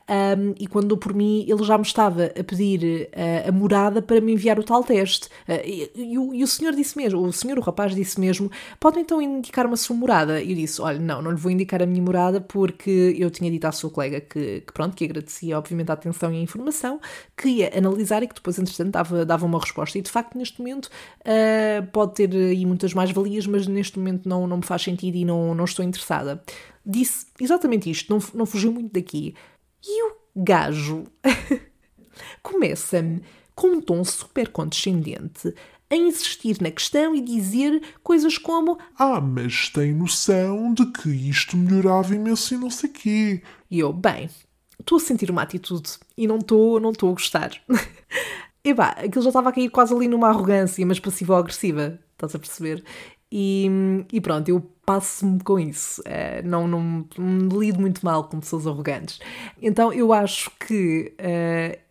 um, 0.08 0.54
e 0.58 0.66
quando 0.66 0.88
dou 0.88 0.98
por 0.98 1.14
mim, 1.14 1.44
ele 1.48 1.62
já 1.64 1.76
me 1.76 1.84
estava 1.84 2.26
a 2.26 2.44
pedir 2.44 3.08
uh, 3.12 3.48
a 3.48 3.52
morada 3.52 4.00
para 4.00 4.20
me 4.20 4.32
enviar 4.32 4.58
o 4.58 4.62
tal 4.62 4.84
teste. 4.84 5.28
Uh, 5.48 5.60
e, 5.64 5.90
e, 5.94 6.18
o, 6.18 6.34
e, 6.34 6.42
o, 6.42 6.46
senhor 6.46 6.74
disse 6.74 6.96
mesmo, 6.96 7.20
o 7.20 7.32
senhor, 7.32 7.58
o 7.58 7.62
rapaz 7.62 7.94
disse 7.94 8.20
mesmo, 8.20 8.50
pode 8.78 8.98
então 9.00 9.20
indicar-me 9.20 9.74
a 9.74 9.76
sua 9.76 9.96
morada? 9.96 10.40
E 10.40 10.50
eu 10.50 10.56
disse, 10.56 10.80
olha, 10.80 10.98
não, 10.98 11.22
não 11.22 11.30
lhe 11.30 11.36
vou 11.36 11.50
indicar 11.50 11.82
a 11.82 11.86
minha 11.86 12.02
morada 12.02 12.40
porque 12.40 13.14
eu 13.18 13.30
tinha 13.30 13.50
dito 13.50 13.64
à 13.66 13.72
sua 13.72 13.90
colega 13.90 14.20
que, 14.20 14.60
que 14.60 14.72
pronto, 14.72 14.94
que 14.94 15.04
agradecia 15.04 15.58
obviamente 15.58 15.90
a 15.90 15.94
atenção 15.94 16.32
e 16.32 16.36
a 16.36 16.40
informação, 16.40 17.00
que 17.36 17.48
ia 17.48 17.76
analisar 17.76 18.22
e 18.22 18.28
que 18.28 18.34
depois, 18.34 18.58
entretanto, 18.58 18.90
dava, 18.90 19.24
dava 19.24 19.46
uma 19.46 19.58
resposta. 19.58 19.98
E 19.98 20.02
de 20.02 20.10
facto, 20.10 20.36
neste 20.36 20.60
momento, 20.60 20.86
uh, 20.86 21.86
pode 21.92 22.14
ter 22.14 22.34
aí 22.34 22.64
muitas 22.64 22.94
mais 22.94 23.10
valias, 23.10 23.46
mas 23.46 23.66
neste 23.66 23.98
momento 23.98 24.28
não, 24.28 24.46
não 24.46 24.58
me 24.58 24.64
faz 24.64 24.82
sentido 24.82 25.16
e 25.16 25.24
não, 25.24 25.54
não 25.54 25.64
estou 25.64 25.84
interessada 25.84 26.42
disse 26.86 27.26
exatamente 27.40 27.90
isto, 27.90 28.12
não, 28.12 28.22
não 28.32 28.46
fugiu 28.46 28.72
muito 28.72 28.92
daqui. 28.92 29.34
E 29.84 30.10
o 30.10 30.16
gajo 30.36 31.04
começa-me 32.42 33.22
com 33.54 33.68
um 33.68 33.80
tom 33.80 34.04
super 34.04 34.48
condescendente 34.48 35.52
a 35.88 35.96
insistir 35.96 36.60
na 36.60 36.70
questão 36.70 37.14
e 37.14 37.20
dizer 37.20 37.80
coisas 38.02 38.38
como 38.38 38.78
Ah, 38.98 39.20
mas 39.20 39.68
tem 39.70 39.94
noção 39.94 40.74
de 40.74 40.86
que 40.86 41.08
isto 41.08 41.56
melhorava 41.56 42.14
imenso 42.14 42.54
e 42.54 42.58
não 42.58 42.70
sei 42.70 42.90
quê. 42.90 43.42
E 43.70 43.78
eu, 43.78 43.92
bem, 43.92 44.28
estou 44.78 44.98
a 44.98 45.00
sentir 45.00 45.30
uma 45.30 45.42
atitude 45.42 45.92
e 46.16 46.26
não 46.26 46.38
estou 46.38 46.80
não 46.80 46.90
a 46.90 47.12
gostar. 47.12 47.52
e 48.64 48.74
pá, 48.74 48.88
aquilo 48.98 49.22
já 49.22 49.30
estava 49.30 49.48
a 49.48 49.52
cair 49.52 49.70
quase 49.70 49.94
ali 49.94 50.08
numa 50.08 50.28
arrogância, 50.28 50.84
mas 50.84 51.00
passiva-agressiva, 51.00 51.98
estás 52.12 52.34
a 52.34 52.38
perceber? 52.38 52.84
E, 53.30 53.68
e 54.12 54.20
pronto, 54.20 54.48
eu 54.48 54.60
passo-me 54.84 55.40
com 55.42 55.58
isso. 55.58 56.00
Uh, 56.02 56.46
não, 56.46 56.68
não, 56.68 57.04
não, 57.18 57.60
lido 57.60 57.80
muito 57.80 58.04
mal 58.04 58.24
com 58.24 58.40
pessoas 58.40 58.66
arrogantes. 58.66 59.18
Então 59.60 59.92
eu 59.92 60.12
acho 60.12 60.50
que 60.60 61.12
uh, 61.20 61.86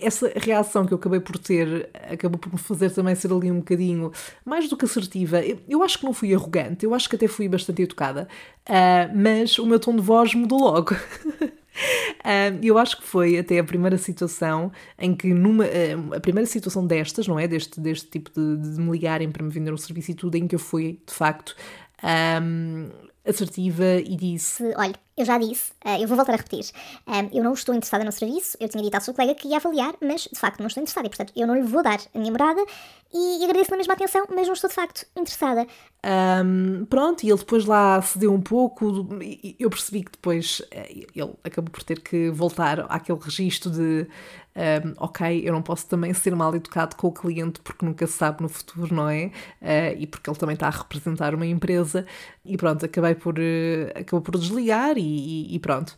essa 0.00 0.32
reação 0.34 0.84
que 0.84 0.92
eu 0.92 0.98
acabei 0.98 1.20
por 1.20 1.38
ter 1.38 1.88
acabou 2.10 2.38
por 2.38 2.52
me 2.52 2.58
fazer 2.58 2.90
também 2.90 3.14
ser 3.14 3.32
ali 3.32 3.52
um 3.52 3.58
bocadinho 3.58 4.10
mais 4.44 4.68
do 4.68 4.76
que 4.76 4.84
assertiva. 4.84 5.40
Eu 5.68 5.82
acho 5.84 5.98
que 5.98 6.04
não 6.04 6.12
fui 6.12 6.34
arrogante, 6.34 6.84
eu 6.84 6.92
acho 6.92 7.08
que 7.08 7.14
até 7.14 7.28
fui 7.28 7.48
bastante 7.48 7.82
educada, 7.82 8.26
uh, 8.68 9.16
mas 9.16 9.58
o 9.58 9.66
meu 9.66 9.78
tom 9.78 9.94
de 9.94 10.02
voz 10.02 10.34
mudou 10.34 10.58
logo. 10.58 10.96
Eu 12.62 12.78
acho 12.78 12.98
que 12.98 13.04
foi 13.04 13.38
até 13.38 13.58
a 13.58 13.64
primeira 13.64 13.96
situação 13.96 14.70
em 14.98 15.14
que, 15.14 15.32
numa, 15.32 15.64
a 16.14 16.20
primeira 16.20 16.46
situação 16.46 16.86
destas, 16.86 17.26
não 17.26 17.38
é? 17.38 17.48
Deste, 17.48 17.80
deste 17.80 18.08
tipo 18.08 18.30
de, 18.30 18.74
de 18.74 18.80
me 18.80 18.90
ligarem 18.90 19.30
para 19.30 19.44
me 19.44 19.50
vender 19.50 19.72
um 19.72 19.76
serviço 19.76 20.10
e 20.10 20.14
tudo, 20.14 20.36
em 20.36 20.46
que 20.46 20.54
eu 20.54 20.58
fui, 20.58 21.00
de 21.06 21.14
facto, 21.14 21.56
um, 22.42 22.88
assertiva 23.24 23.96
e 24.04 24.16
disse: 24.16 24.62
Olha, 24.76 24.94
eu 25.20 25.24
já 25.24 25.38
disse, 25.38 25.72
uh, 25.84 26.00
eu 26.00 26.08
vou 26.08 26.16
voltar 26.16 26.32
a 26.32 26.36
repetir. 26.36 26.70
Um, 27.06 27.36
eu 27.36 27.44
não 27.44 27.52
estou 27.52 27.74
interessada 27.74 28.04
no 28.04 28.12
serviço, 28.12 28.56
eu 28.60 28.68
tinha 28.68 28.82
dito 28.82 28.94
à 28.94 29.00
sua 29.00 29.14
colega 29.14 29.34
que 29.34 29.48
ia 29.48 29.56
avaliar, 29.56 29.94
mas 30.00 30.22
de 30.22 30.38
facto 30.38 30.60
não 30.60 30.66
estou 30.66 30.82
interessada 30.82 31.06
e, 31.06 31.10
portanto, 31.10 31.32
eu 31.36 31.46
não 31.46 31.54
lhe 31.54 31.62
vou 31.62 31.82
dar 31.82 31.98
a 32.14 32.18
minha 32.18 32.30
morada 32.30 32.64
e, 33.12 33.40
e 33.40 33.44
agradeço 33.44 33.70
na 33.72 33.76
mesma 33.76 33.94
atenção, 33.94 34.24
mas 34.30 34.46
não 34.46 34.54
estou 34.54 34.68
de 34.68 34.74
facto 34.74 35.06
interessada. 35.16 35.66
Um, 36.44 36.84
pronto, 36.86 37.24
e 37.24 37.28
ele 37.28 37.38
depois 37.38 37.64
lá 37.64 38.00
cedeu 38.02 38.32
um 38.32 38.40
pouco, 38.40 39.08
eu 39.58 39.68
percebi 39.68 40.04
que 40.04 40.12
depois 40.12 40.62
eh, 40.70 41.04
ele 41.14 41.32
acabou 41.44 41.70
por 41.70 41.82
ter 41.82 42.00
que 42.00 42.30
voltar 42.30 42.86
àquele 42.88 43.18
registro 43.20 43.70
de 43.70 44.06
um, 44.56 44.94
ok, 44.96 45.42
eu 45.44 45.52
não 45.52 45.62
posso 45.62 45.86
também 45.86 46.12
ser 46.12 46.34
mal 46.34 46.54
educado 46.54 46.96
com 46.96 47.06
o 47.06 47.12
cliente 47.12 47.60
porque 47.60 47.86
nunca 47.86 48.06
se 48.06 48.14
sabe 48.14 48.42
no 48.42 48.48
futuro, 48.48 48.92
não 48.92 49.08
é? 49.08 49.26
Uh, 49.62 49.96
e 49.98 50.06
porque 50.06 50.28
ele 50.28 50.36
também 50.36 50.54
está 50.54 50.66
a 50.66 50.70
representar 50.70 51.34
uma 51.34 51.46
empresa 51.46 52.04
e 52.44 52.56
pronto, 52.56 52.84
acabei 52.84 53.14
por, 53.14 53.38
uh, 53.38 53.90
acabou 53.94 54.20
por 54.20 54.36
desligar 54.36 54.98
e, 54.98 55.09
e, 55.54 55.58
pronto. 55.58 55.96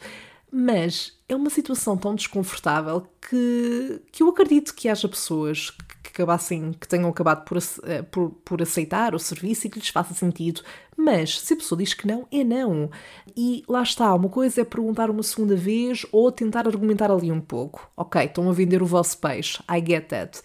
Mas 0.54 1.18
é 1.28 1.34
uma 1.34 1.48
situação 1.48 1.96
tão 1.96 2.14
desconfortável 2.14 3.06
que, 3.28 4.02
que 4.12 4.22
eu 4.22 4.28
acredito 4.28 4.74
que 4.74 4.86
haja 4.86 5.08
pessoas 5.08 5.70
que 6.02 6.10
acabassem, 6.10 6.72
que 6.72 6.86
tenham 6.86 7.08
acabado 7.08 7.44
por, 7.46 7.56
eh, 7.84 8.02
por, 8.02 8.30
por 8.44 8.60
aceitar 8.60 9.14
o 9.14 9.18
serviço 9.18 9.66
e 9.66 9.70
que 9.70 9.78
lhes 9.78 9.88
faça 9.88 10.12
sentido. 10.12 10.60
Mas 10.94 11.40
se 11.40 11.54
a 11.54 11.56
pessoa 11.56 11.78
diz 11.78 11.94
que 11.94 12.06
não, 12.06 12.26
é 12.30 12.44
não. 12.44 12.90
E 13.34 13.64
lá 13.66 13.82
está, 13.82 14.14
uma 14.14 14.28
coisa 14.28 14.60
é 14.60 14.64
perguntar 14.64 15.08
uma 15.08 15.22
segunda 15.22 15.56
vez 15.56 16.04
ou 16.12 16.30
tentar 16.30 16.66
argumentar 16.66 17.10
ali 17.10 17.32
um 17.32 17.40
pouco. 17.40 17.90
Ok, 17.96 18.22
estão 18.22 18.50
a 18.50 18.52
vender 18.52 18.82
o 18.82 18.86
vosso 18.86 19.16
peixe, 19.18 19.62
I 19.70 19.82
get 19.84 20.08
that 20.08 20.42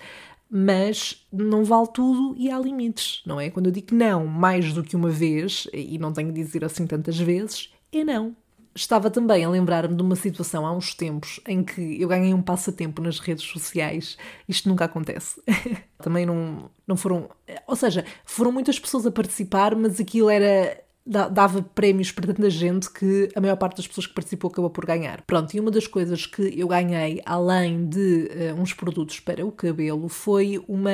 mas 0.50 1.28
não 1.32 1.64
vale 1.64 1.88
tudo 1.94 2.34
e 2.38 2.50
há 2.50 2.58
limites, 2.58 3.22
não 3.26 3.40
é? 3.40 3.50
Quando 3.50 3.66
eu 3.66 3.72
digo 3.72 3.94
não 3.94 4.26
mais 4.26 4.74
do 4.74 4.84
que 4.84 4.96
uma 4.96 5.10
vez, 5.10 5.68
e 5.74 5.98
não 5.98 6.14
tenho 6.14 6.32
de 6.32 6.42
dizer 6.42 6.64
assim 6.64 6.88
tantas 6.88 7.20
vezes, 7.20 7.74
é 7.92 8.04
não. 8.04 8.36
Estava 8.78 9.10
também 9.10 9.44
a 9.44 9.50
lembrar-me 9.50 9.96
de 9.96 10.04
uma 10.04 10.16
situação 10.16 10.64
há 10.64 10.72
uns 10.72 10.94
tempos 10.94 11.40
em 11.48 11.64
que 11.64 12.00
eu 12.00 12.08
ganhei 12.08 12.32
um 12.32 12.44
passatempo 12.44 13.02
nas 13.02 13.18
redes 13.18 13.44
sociais. 13.44 14.18
Isto 14.48 14.70
nunca 14.70 14.86
acontece. 14.86 15.42
também 15.98 16.28
não, 16.28 16.70
não 16.86 16.96
foram. 16.96 17.28
Ou 17.66 17.76
seja, 17.76 18.06
foram 18.24 18.52
muitas 18.52 18.80
pessoas 18.80 19.08
a 19.08 19.12
participar, 19.12 19.76
mas 19.76 20.00
aquilo 20.00 20.30
era 20.30 20.80
dava 21.08 21.62
prémios 21.62 22.12
para 22.12 22.28
tanta 22.28 22.50
gente 22.50 22.92
que 22.92 23.30
a 23.34 23.40
maior 23.40 23.56
parte 23.56 23.78
das 23.78 23.88
pessoas 23.88 24.06
que 24.06 24.14
participou 24.14 24.52
acabou 24.52 24.70
por 24.70 24.86
ganhar. 24.86 25.22
Pronto, 25.22 25.56
e 25.56 25.60
uma 25.60 25.72
das 25.72 25.88
coisas 25.88 26.26
que 26.26 26.54
eu 26.60 26.68
ganhei, 26.68 27.22
além 27.26 27.88
de 27.88 28.30
uh, 28.30 28.62
uns 28.62 28.74
produtos 28.74 29.20
para 29.22 29.46
o 29.46 29.52
cabelo, 29.52 30.10
foi 30.10 30.62
uma, 30.68 30.92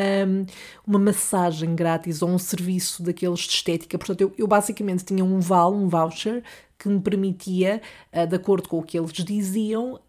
uma 0.86 1.00
massagem 1.00 1.76
grátis 1.76 2.22
ou 2.22 2.30
um 2.30 2.38
serviço 2.38 3.02
daqueles 3.02 3.40
de 3.40 3.54
estética. 3.54 3.98
Portanto, 3.98 4.22
eu, 4.22 4.32
eu 4.38 4.48
basicamente 4.48 5.04
tinha 5.04 5.26
um 5.26 5.40
vale, 5.40 5.76
um 5.76 5.88
voucher, 5.90 6.44
que 6.84 6.90
me 6.90 7.00
permitia, 7.00 7.82
uh, 8.14 8.28
de 8.28 8.36
acordo 8.36 8.68
com 8.68 8.80
o 8.80 8.84
que 8.84 9.00
eles 9.00 9.14
diziam, 9.14 10.00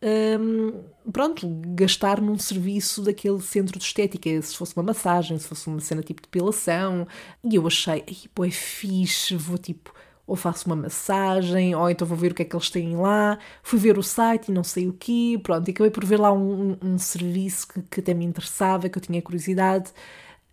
um, 0.41 0.73
pronto, 1.13 1.49
gastar 1.69 2.21
num 2.21 2.37
serviço 2.37 3.03
daquele 3.03 3.41
centro 3.41 3.79
de 3.79 3.85
estética, 3.85 4.43
se 4.43 4.57
fosse 4.57 4.77
uma 4.77 4.83
massagem, 4.83 5.39
se 5.39 5.47
fosse 5.47 5.69
uma 5.69 5.79
cena 5.81 6.03
tipo 6.03 6.21
de 6.21 6.27
depilação. 6.27 7.07
E 7.45 7.55
eu 7.55 7.67
achei, 7.67 8.05
pô, 8.35 8.45
é 8.45 8.51
fixe, 8.51 9.37
vou 9.37 9.57
tipo 9.57 9.95
ou 10.27 10.37
faço 10.37 10.67
uma 10.67 10.77
massagem, 10.77 11.75
ou 11.75 11.89
então 11.91 12.07
vou 12.07 12.17
ver 12.17 12.33
o 12.33 12.35
que 12.35 12.43
é 12.43 12.45
que 12.47 12.57
eles 12.57 12.71
têm 12.71 12.97
lá. 12.97 13.39
Fui 13.63 13.79
ver 13.79 13.99
o 13.99 14.03
site 14.03 14.49
e 14.49 14.53
não 14.53 14.65
sei 14.65 14.89
o 14.89 14.93
quê, 14.95 15.39
pronto, 15.43 15.69
e 15.69 15.71
acabei 15.71 15.91
por 15.91 16.05
ver 16.05 16.19
lá 16.19 16.33
um, 16.33 16.79
um, 16.83 16.95
um 16.95 16.99
serviço 16.99 17.69
que, 17.69 17.83
que, 17.83 18.01
até 18.01 18.15
me 18.15 18.25
interessava, 18.25 18.89
que 18.89 18.99
eu 18.99 19.03
tinha 19.03 19.21
curiosidade. 19.23 19.93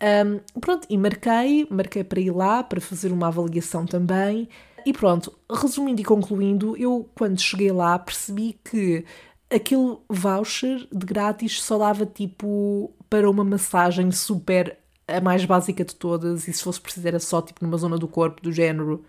Um, 0.02 0.60
pronto, 0.60 0.86
e 0.90 0.98
marquei, 0.98 1.66
marquei 1.70 2.04
para 2.04 2.20
ir 2.20 2.30
lá, 2.32 2.62
para 2.62 2.80
fazer 2.80 3.12
uma 3.12 3.28
avaliação 3.28 3.86
também. 3.86 4.48
E 4.84 4.92
pronto, 4.92 5.32
resumindo 5.50 6.00
e 6.00 6.04
concluindo, 6.04 6.76
eu 6.76 7.08
quando 7.14 7.40
cheguei 7.40 7.70
lá 7.70 7.98
percebi 7.98 8.58
que 8.64 9.04
aquele 9.50 9.98
voucher 10.08 10.86
de 10.90 11.06
grátis 11.06 11.62
só 11.62 11.78
dava 11.78 12.06
tipo 12.06 12.92
para 13.08 13.30
uma 13.30 13.44
massagem 13.44 14.10
super 14.10 14.78
a 15.06 15.20
mais 15.20 15.44
básica 15.44 15.84
de 15.84 15.94
todas 15.94 16.48
e 16.48 16.52
se 16.52 16.62
fosse 16.62 16.80
preciso 16.80 17.06
era 17.06 17.20
só 17.20 17.42
tipo 17.42 17.64
numa 17.64 17.76
zona 17.76 17.98
do 17.98 18.08
corpo 18.08 18.40
do 18.42 18.52
género, 18.52 19.04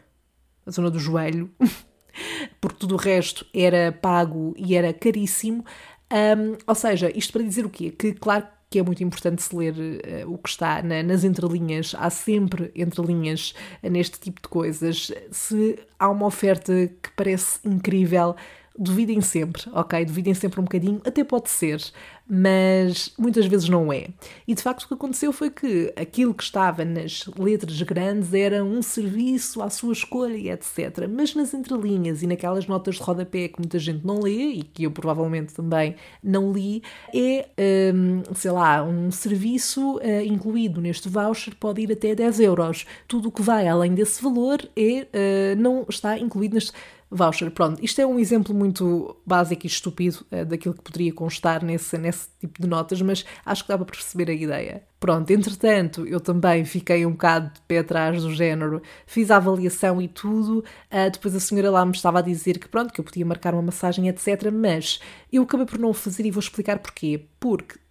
a 0.66 0.72
zona 0.72 0.92
do 0.92 1.00
joelho, 1.00 1.50
porque 2.60 2.80
tudo 2.80 2.96
o 2.96 2.98
resto 2.98 3.46
era 3.54 3.92
pago 3.92 4.54
e 4.58 4.76
era 4.76 4.94
caríssimo. 4.94 5.64
Um, 6.12 6.58
ou 6.68 6.76
seja, 6.76 7.12
isto 7.18 7.34
para 7.34 7.44
dizer 7.44 7.66
o 7.66 7.70
quê? 7.70 7.90
Que 7.92 8.14
claro 8.14 8.48
que 8.74 8.80
é 8.80 8.84
muito 8.84 9.04
importante 9.04 9.44
se 9.44 9.56
ler 9.56 9.76
uh, 9.76 10.34
o 10.34 10.36
que 10.36 10.50
está 10.50 10.82
na, 10.82 11.04
nas 11.04 11.24
entrelinhas. 11.24 11.94
Há 11.96 12.10
sempre 12.10 12.72
entrelinhas 12.76 13.54
neste 13.84 14.20
tipo 14.20 14.42
de 14.42 14.48
coisas. 14.48 15.12
Se 15.30 15.78
há 16.00 16.10
uma 16.10 16.26
oferta 16.26 16.74
que 16.88 17.12
parece 17.16 17.60
incrível, 17.64 18.36
duvidem 18.78 19.22
sempre, 19.22 19.64
ok? 19.72 20.04
Duvidem 20.06 20.34
sempre 20.34 20.60
um 20.60 20.64
bocadinho, 20.64 21.02
até 21.06 21.24
pode 21.24 21.50
ser, 21.50 21.80
mas 22.28 23.14
muitas 23.18 23.46
vezes 23.46 23.70
não 23.70 23.92
é. 23.94 24.08
E 24.48 24.56
de 24.56 24.62
facto 24.62 24.84
o 24.84 24.88
que 24.88 24.94
aconteceu 24.94 25.32
foi 25.32 25.50
que 25.50 25.94
aquilo 25.96 26.34
que 26.34 26.44
estava 26.44 26.84
nas 26.84 27.26
letras 27.38 27.80
grandes 27.84 28.34
era 28.34 28.64
um 28.64 28.82
serviço 28.82 29.62
à 29.62 29.70
sua 29.70 29.94
escolha 29.94 30.36
e 30.36 30.50
etc. 30.50 31.08
Mas 31.10 31.36
nas 31.36 31.54
entrelinhas 31.54 32.24
e 32.24 32.28
naquelas 32.28 32.66
notas 32.66 32.96
de 32.96 33.02
rodapé 33.02 33.48
que 33.48 33.60
muita 33.60 33.78
gente 33.78 34.06
não 34.06 34.20
lê 34.22 34.54
e 34.54 34.64
que 34.64 34.84
eu 34.84 34.92
provavelmente 34.92 35.54
também 35.54 35.96
não 36.24 36.52
li, 36.52 36.82
é, 37.14 37.48
um, 37.94 38.34
sei 38.34 38.52
lá, 38.52 38.84
um 38.84 39.12
serviço 39.12 39.98
uh, 39.98 40.22
incluído 40.26 40.82
neste 40.82 41.10
voucher 41.10 41.56
pode 41.60 41.82
ir 41.82 41.92
até 41.92 42.16
10 42.16 42.40
euros. 42.40 42.86
Tudo 43.08 43.30
o 43.30 43.32
que 43.32 43.42
vai 43.42 43.68
além 43.68 43.94
desse 43.94 44.24
valor 44.24 44.60
é, 44.76 45.08
uh, 45.14 45.62
não 45.62 45.86
está 45.90 46.18
incluído 46.18 46.56
neste 46.56 46.72
voucher. 47.14 47.50
Pronto, 47.52 47.84
isto 47.84 48.02
é 48.02 48.06
um 48.06 48.20
exemplo 48.20 48.54
muito 48.54 49.16
básico 49.26 49.66
e 49.66 49.68
estúpido 49.68 50.26
uh, 50.32 50.46
daquilo 50.46 50.74
que 50.74 50.82
poderia 50.82 51.14
constar 51.14 51.64
nesse, 51.64 51.98
nesse 51.98 52.28
tipo 52.40 52.62
de 52.62 52.68
notas, 52.68 53.02
mas 53.02 53.26
acho 53.46 53.64
que 53.64 53.70
dá 53.70 53.78
para 53.78 53.86
perceber 53.86 54.30
a 54.30 54.34
ideia. 54.34 54.84
Pronto, 55.00 55.30
entretanto, 55.32 56.06
eu 56.08 56.20
também 56.20 56.64
fiquei 56.66 57.06
um 57.06 57.12
bocado 57.12 57.54
de 57.54 57.62
pé 57.62 57.80
atrás 57.80 58.24
do 58.24 58.34
género, 58.34 58.82
fiz 59.06 59.30
a 59.30 59.38
avaliação 59.38 60.02
e 60.02 60.08
tudo, 60.08 60.60
uh, 60.60 61.12
depois 61.12 61.36
a 61.36 61.40
senhora 61.40 61.70
lá 61.70 61.86
me 61.86 61.92
estava 61.92 62.20
a 62.20 62.22
dizer 62.22 62.58
que 62.58 62.68
pronto, 62.68 62.94
que 62.94 63.00
eu 63.00 63.06
podia 63.06 63.26
marcar 63.26 63.54
uma 63.54 63.62
massagem, 63.62 64.08
etc, 64.08 64.52
mas 64.52 65.00
eu 65.32 65.44
acabei 65.44 65.66
por 65.66 65.78
não 65.78 65.94
fazer 65.94 66.26
e 66.26 66.32
vou 66.32 66.40
explicar 66.40 66.80
porquê. 66.80 67.26
Porque 67.40 67.83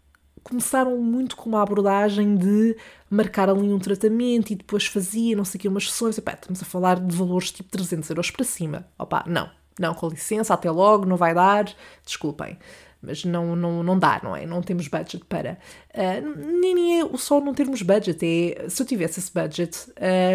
começaram 0.43 0.97
muito 0.99 1.37
com 1.37 1.49
uma 1.49 1.63
abordagem 1.63 2.37
de 2.37 2.77
marcar 3.11 3.49
ali 3.49 3.73
um 3.73 3.79
tratamento 3.79 4.53
e 4.53 4.57
depois 4.57 4.87
fazia 4.87 5.37
não 5.37 5.45
sei 5.45 5.59
o 5.59 5.61
que, 5.63 5.69
umas 5.69 5.91
sessões. 5.91 6.19
Epá, 6.19 6.33
estamos 6.33 6.63
a 6.63 6.65
falar 6.65 7.01
de 7.01 7.17
valores 7.17 7.53
tipo 7.53 7.71
300 7.71 8.09
euros 8.11 8.31
para 8.31 8.45
cima. 8.45 8.87
Opa, 8.99 9.25
não, 9.27 9.51
não, 9.79 9.95
com 9.95 10.09
licença, 10.09 10.55
até 10.55 10.71
logo, 10.71 11.07
não 11.07 11.17
vai 11.17 11.35
dar, 11.35 11.73
desculpem 12.05 12.59
mas 13.03 13.25
não, 13.25 13.57
não, 13.57 13.83
não 13.83 13.99
dá, 13.99 14.21
não 14.23 14.37
é? 14.37 14.47
Não 14.47 14.63
temos 14.63 14.87
budget 14.87 15.25
para. 15.29 15.59
Uh, 15.93 16.61
nem, 16.61 16.75
nem 16.75 17.01
é 17.01 17.05
o 17.05 17.19
só 17.19 17.41
não 17.41 17.53
termos 17.53 17.83
budget, 17.83 18.25
é 18.25 18.69
se 18.69 18.81
eu 18.81 18.87
tivesse 18.87 19.19
esse 19.19 19.33
budget, 19.33 19.77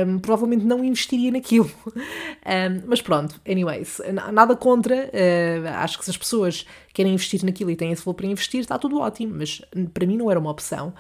um, 0.06 0.20
provavelmente 0.20 0.66
não 0.66 0.84
investiria 0.84 1.32
naquilo. 1.32 1.72
Um, 1.86 2.84
mas 2.86 3.02
pronto, 3.02 3.40
anyways, 3.48 4.02
nada 4.34 4.56
contra. 4.56 4.96
Uh, 4.96 5.68
acho 5.78 5.98
que 5.98 6.04
se 6.04 6.12
as 6.12 6.18
pessoas 6.18 6.66
querem 6.94 7.14
investir 7.14 7.44
naquilo 7.46 7.72
e 7.72 7.76
têm 7.76 7.92
esse 7.92 8.04
valor 8.04 8.16
para 8.16 8.28
investir, 8.28 8.60
está 8.60 8.78
tudo 8.78 9.00
ótimo, 9.00 9.36
mas 9.38 9.62
para 9.94 10.06
mim 10.06 10.18
não 10.18 10.30
era 10.30 10.40
uma 10.40 10.52
opção. 10.52 10.94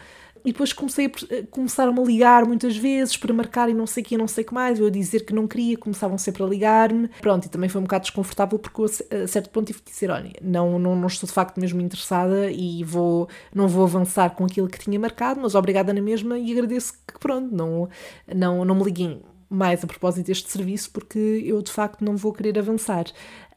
E 0.47 0.53
depois 0.53 0.71
comecei 0.71 1.07
a, 1.07 1.11
começaram-me 1.51 1.99
a 1.99 2.03
ligar 2.05 2.45
muitas 2.45 2.77
vezes 2.77 3.17
para 3.17 3.33
marcar 3.33 3.69
e 3.69 3.73
não 3.73 3.85
sei 3.85 4.01
o 4.01 4.05
que, 4.05 4.17
não 4.17 4.29
sei 4.29 4.45
o 4.45 4.47
que 4.47 4.53
mais. 4.53 4.79
Eu 4.79 4.87
a 4.87 4.89
dizer 4.89 5.25
que 5.25 5.33
não 5.33 5.45
queria, 5.45 5.77
começavam 5.77 6.17
sempre 6.17 6.41
a 6.41 6.45
ligar-me. 6.45 7.09
Pronto, 7.19 7.45
e 7.45 7.49
também 7.49 7.67
foi 7.67 7.81
um 7.81 7.83
bocado 7.83 8.03
desconfortável 8.03 8.57
porque 8.57 8.79
eu, 8.79 8.85
a 9.23 9.27
certo 9.27 9.49
ponto 9.49 9.67
tive 9.67 9.81
que 9.81 9.91
dizer: 9.91 10.09
olha, 10.09 10.31
não, 10.41 10.79
não, 10.79 10.95
não 10.95 11.07
estou 11.07 11.27
de 11.27 11.33
facto 11.33 11.59
mesmo 11.59 11.81
interessada 11.81 12.49
e 12.49 12.81
vou, 12.85 13.27
não 13.53 13.67
vou 13.67 13.83
avançar 13.83 14.29
com 14.29 14.45
aquilo 14.45 14.69
que 14.69 14.79
tinha 14.79 14.97
marcado, 14.97 15.41
mas 15.41 15.53
obrigada 15.53 15.91
na 15.93 16.01
mesma 16.01 16.39
e 16.39 16.49
agradeço 16.53 16.93
que 16.93 17.19
pronto, 17.19 17.53
não, 17.53 17.89
não, 18.33 18.63
não 18.63 18.75
me 18.75 18.85
liguem 18.85 19.21
mais 19.49 19.83
a 19.83 19.87
propósito 19.87 20.27
deste 20.27 20.49
serviço 20.49 20.91
porque 20.91 21.43
eu 21.45 21.61
de 21.61 21.73
facto 21.73 22.05
não 22.05 22.15
vou 22.15 22.31
querer 22.31 22.57
avançar. 22.57 23.03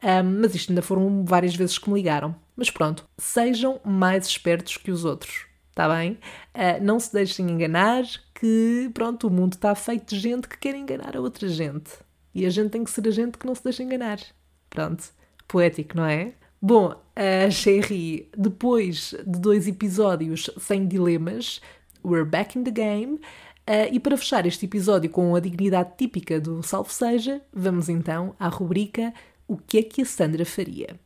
Um, 0.03 0.40
mas 0.40 0.57
isto 0.57 0.70
ainda 0.70 0.83
foram 0.83 1.24
várias 1.24 1.55
vezes 1.55 1.79
que 1.79 1.88
me 1.88 1.94
ligaram. 1.94 2.35
Mas 2.57 2.68
pronto, 2.68 3.05
sejam 3.16 3.79
mais 3.85 4.26
espertos 4.26 4.76
que 4.76 4.90
os 4.90 5.05
outros 5.05 5.50
está 5.81 5.88
bem? 5.97 6.19
Uh, 6.55 6.83
não 6.83 7.01
se 7.01 7.11
deixem 7.12 7.51
enganar 7.51 8.05
que, 8.35 8.90
pronto, 8.93 9.27
o 9.27 9.31
mundo 9.31 9.55
está 9.55 9.75
feito 9.75 10.14
de 10.14 10.21
gente 10.21 10.47
que 10.47 10.59
quer 10.59 10.75
enganar 10.75 11.16
a 11.16 11.21
outra 11.21 11.49
gente. 11.49 11.90
E 12.35 12.45
a 12.45 12.51
gente 12.51 12.71
tem 12.71 12.85
que 12.85 12.90
ser 12.90 13.09
a 13.09 13.11
gente 13.11 13.38
que 13.38 13.47
não 13.47 13.55
se 13.55 13.64
deixa 13.64 13.83
enganar. 13.83 14.19
Pronto, 14.69 15.05
poético, 15.49 15.97
não 15.97 16.05
é? 16.05 16.35
Bom, 16.61 16.95
a 17.16 17.51
Sherry, 17.51 18.29
depois 18.37 19.14
de 19.27 19.40
dois 19.40 19.66
episódios 19.66 20.51
sem 20.59 20.87
dilemas, 20.87 21.62
we're 22.05 22.29
back 22.29 22.59
in 22.59 22.64
the 22.64 22.71
game. 22.71 23.14
Uh, 23.69 23.88
e 23.90 23.99
para 23.99 24.16
fechar 24.16 24.45
este 24.45 24.66
episódio 24.66 25.09
com 25.09 25.35
a 25.35 25.40
dignidade 25.40 25.93
típica 25.97 26.38
do 26.38 26.62
Salve 26.62 26.93
Seja, 26.93 27.40
vamos 27.53 27.88
então 27.88 28.35
à 28.38 28.49
rubrica 28.49 29.14
O 29.47 29.57
que 29.57 29.79
é 29.79 29.83
que 29.83 30.03
a 30.03 30.05
Sandra 30.05 30.45
faria? 30.45 30.99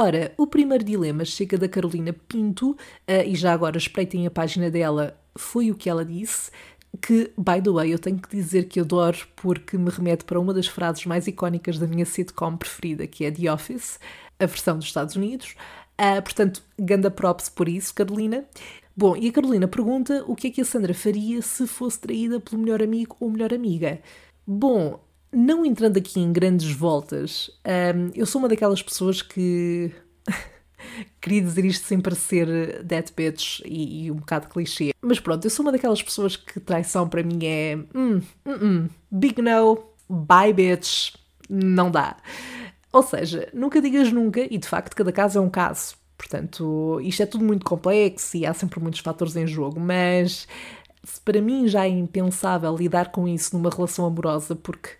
Ora, 0.00 0.32
o 0.36 0.46
primeiro 0.46 0.84
dilema 0.84 1.24
chega 1.24 1.58
da 1.58 1.68
Carolina 1.68 2.12
Pinto, 2.12 2.70
uh, 2.70 2.76
e 3.26 3.34
já 3.34 3.52
agora 3.52 3.76
espreitem 3.76 4.28
a 4.28 4.30
página 4.30 4.70
dela, 4.70 5.18
foi 5.36 5.72
o 5.72 5.74
que 5.74 5.90
ela 5.90 6.04
disse, 6.04 6.52
que, 7.02 7.32
by 7.36 7.60
the 7.60 7.68
way, 7.68 7.92
eu 7.92 7.98
tenho 7.98 8.16
que 8.16 8.28
dizer 8.28 8.68
que 8.68 8.78
adoro 8.78 9.18
porque 9.34 9.76
me 9.76 9.90
remete 9.90 10.24
para 10.24 10.38
uma 10.38 10.54
das 10.54 10.68
frases 10.68 11.04
mais 11.04 11.26
icónicas 11.26 11.80
da 11.80 11.86
minha 11.88 12.06
sitcom 12.06 12.56
preferida, 12.56 13.08
que 13.08 13.24
é 13.24 13.30
The 13.32 13.52
Office, 13.52 13.98
a 14.38 14.46
versão 14.46 14.76
dos 14.78 14.86
Estados 14.86 15.16
Unidos. 15.16 15.56
Uh, 16.00 16.22
portanto, 16.22 16.62
ganda 16.78 17.10
props 17.10 17.48
por 17.48 17.68
isso, 17.68 17.92
Carolina. 17.92 18.44
Bom, 18.96 19.16
e 19.16 19.28
a 19.28 19.32
Carolina 19.32 19.66
pergunta 19.66 20.24
o 20.28 20.36
que 20.36 20.46
é 20.46 20.50
que 20.52 20.60
a 20.60 20.64
Sandra 20.64 20.94
faria 20.94 21.42
se 21.42 21.66
fosse 21.66 21.98
traída 21.98 22.38
pelo 22.38 22.62
melhor 22.62 22.80
amigo 22.80 23.16
ou 23.18 23.28
melhor 23.28 23.52
amiga. 23.52 24.00
Bom, 24.46 25.00
não 25.32 25.64
entrando 25.64 25.96
aqui 25.98 26.20
em 26.20 26.32
grandes 26.32 26.70
voltas, 26.70 27.50
um, 27.66 28.10
eu 28.14 28.26
sou 28.26 28.40
uma 28.40 28.48
daquelas 28.48 28.82
pessoas 28.82 29.22
que. 29.22 29.92
Queria 31.20 31.42
dizer 31.42 31.64
isto 31.64 31.86
sem 31.86 32.00
parecer 32.00 32.82
dead 32.84 33.10
bitch 33.14 33.60
e, 33.64 34.06
e, 34.06 34.10
um 34.10 34.16
bocado 34.16 34.48
clichê. 34.48 34.92
Mas 35.02 35.18
pronto, 35.18 35.44
eu 35.44 35.50
sou 35.50 35.64
uma 35.64 35.72
daquelas 35.72 36.00
pessoas 36.00 36.36
que 36.36 36.60
traição 36.60 37.08
para 37.08 37.22
mim 37.22 37.40
é. 37.44 37.76
Mm, 37.76 38.22
mm, 38.46 38.64
mm, 38.64 38.90
big 39.10 39.42
no, 39.42 39.84
bye 40.08 40.52
bitch, 40.52 41.14
não 41.48 41.90
dá. 41.90 42.16
Ou 42.92 43.02
seja, 43.02 43.48
nunca 43.52 43.82
digas 43.82 44.12
nunca 44.12 44.40
e 44.40 44.56
de 44.56 44.66
facto 44.68 44.94
cada 44.94 45.12
caso 45.12 45.38
é 45.38 45.42
um 45.42 45.50
caso. 45.50 45.96
Portanto, 46.16 47.00
isto 47.02 47.22
é 47.22 47.26
tudo 47.26 47.44
muito 47.44 47.64
complexo 47.64 48.36
e 48.36 48.46
há 48.46 48.54
sempre 48.54 48.80
muitos 48.80 49.00
fatores 49.00 49.36
em 49.36 49.46
jogo, 49.46 49.78
mas 49.78 50.48
se 51.04 51.20
para 51.20 51.40
mim 51.40 51.68
já 51.68 51.84
é 51.84 51.88
impensável 51.88 52.74
lidar 52.76 53.10
com 53.12 53.28
isso 53.28 53.56
numa 53.56 53.70
relação 53.70 54.04
amorosa 54.04 54.56
porque 54.56 54.90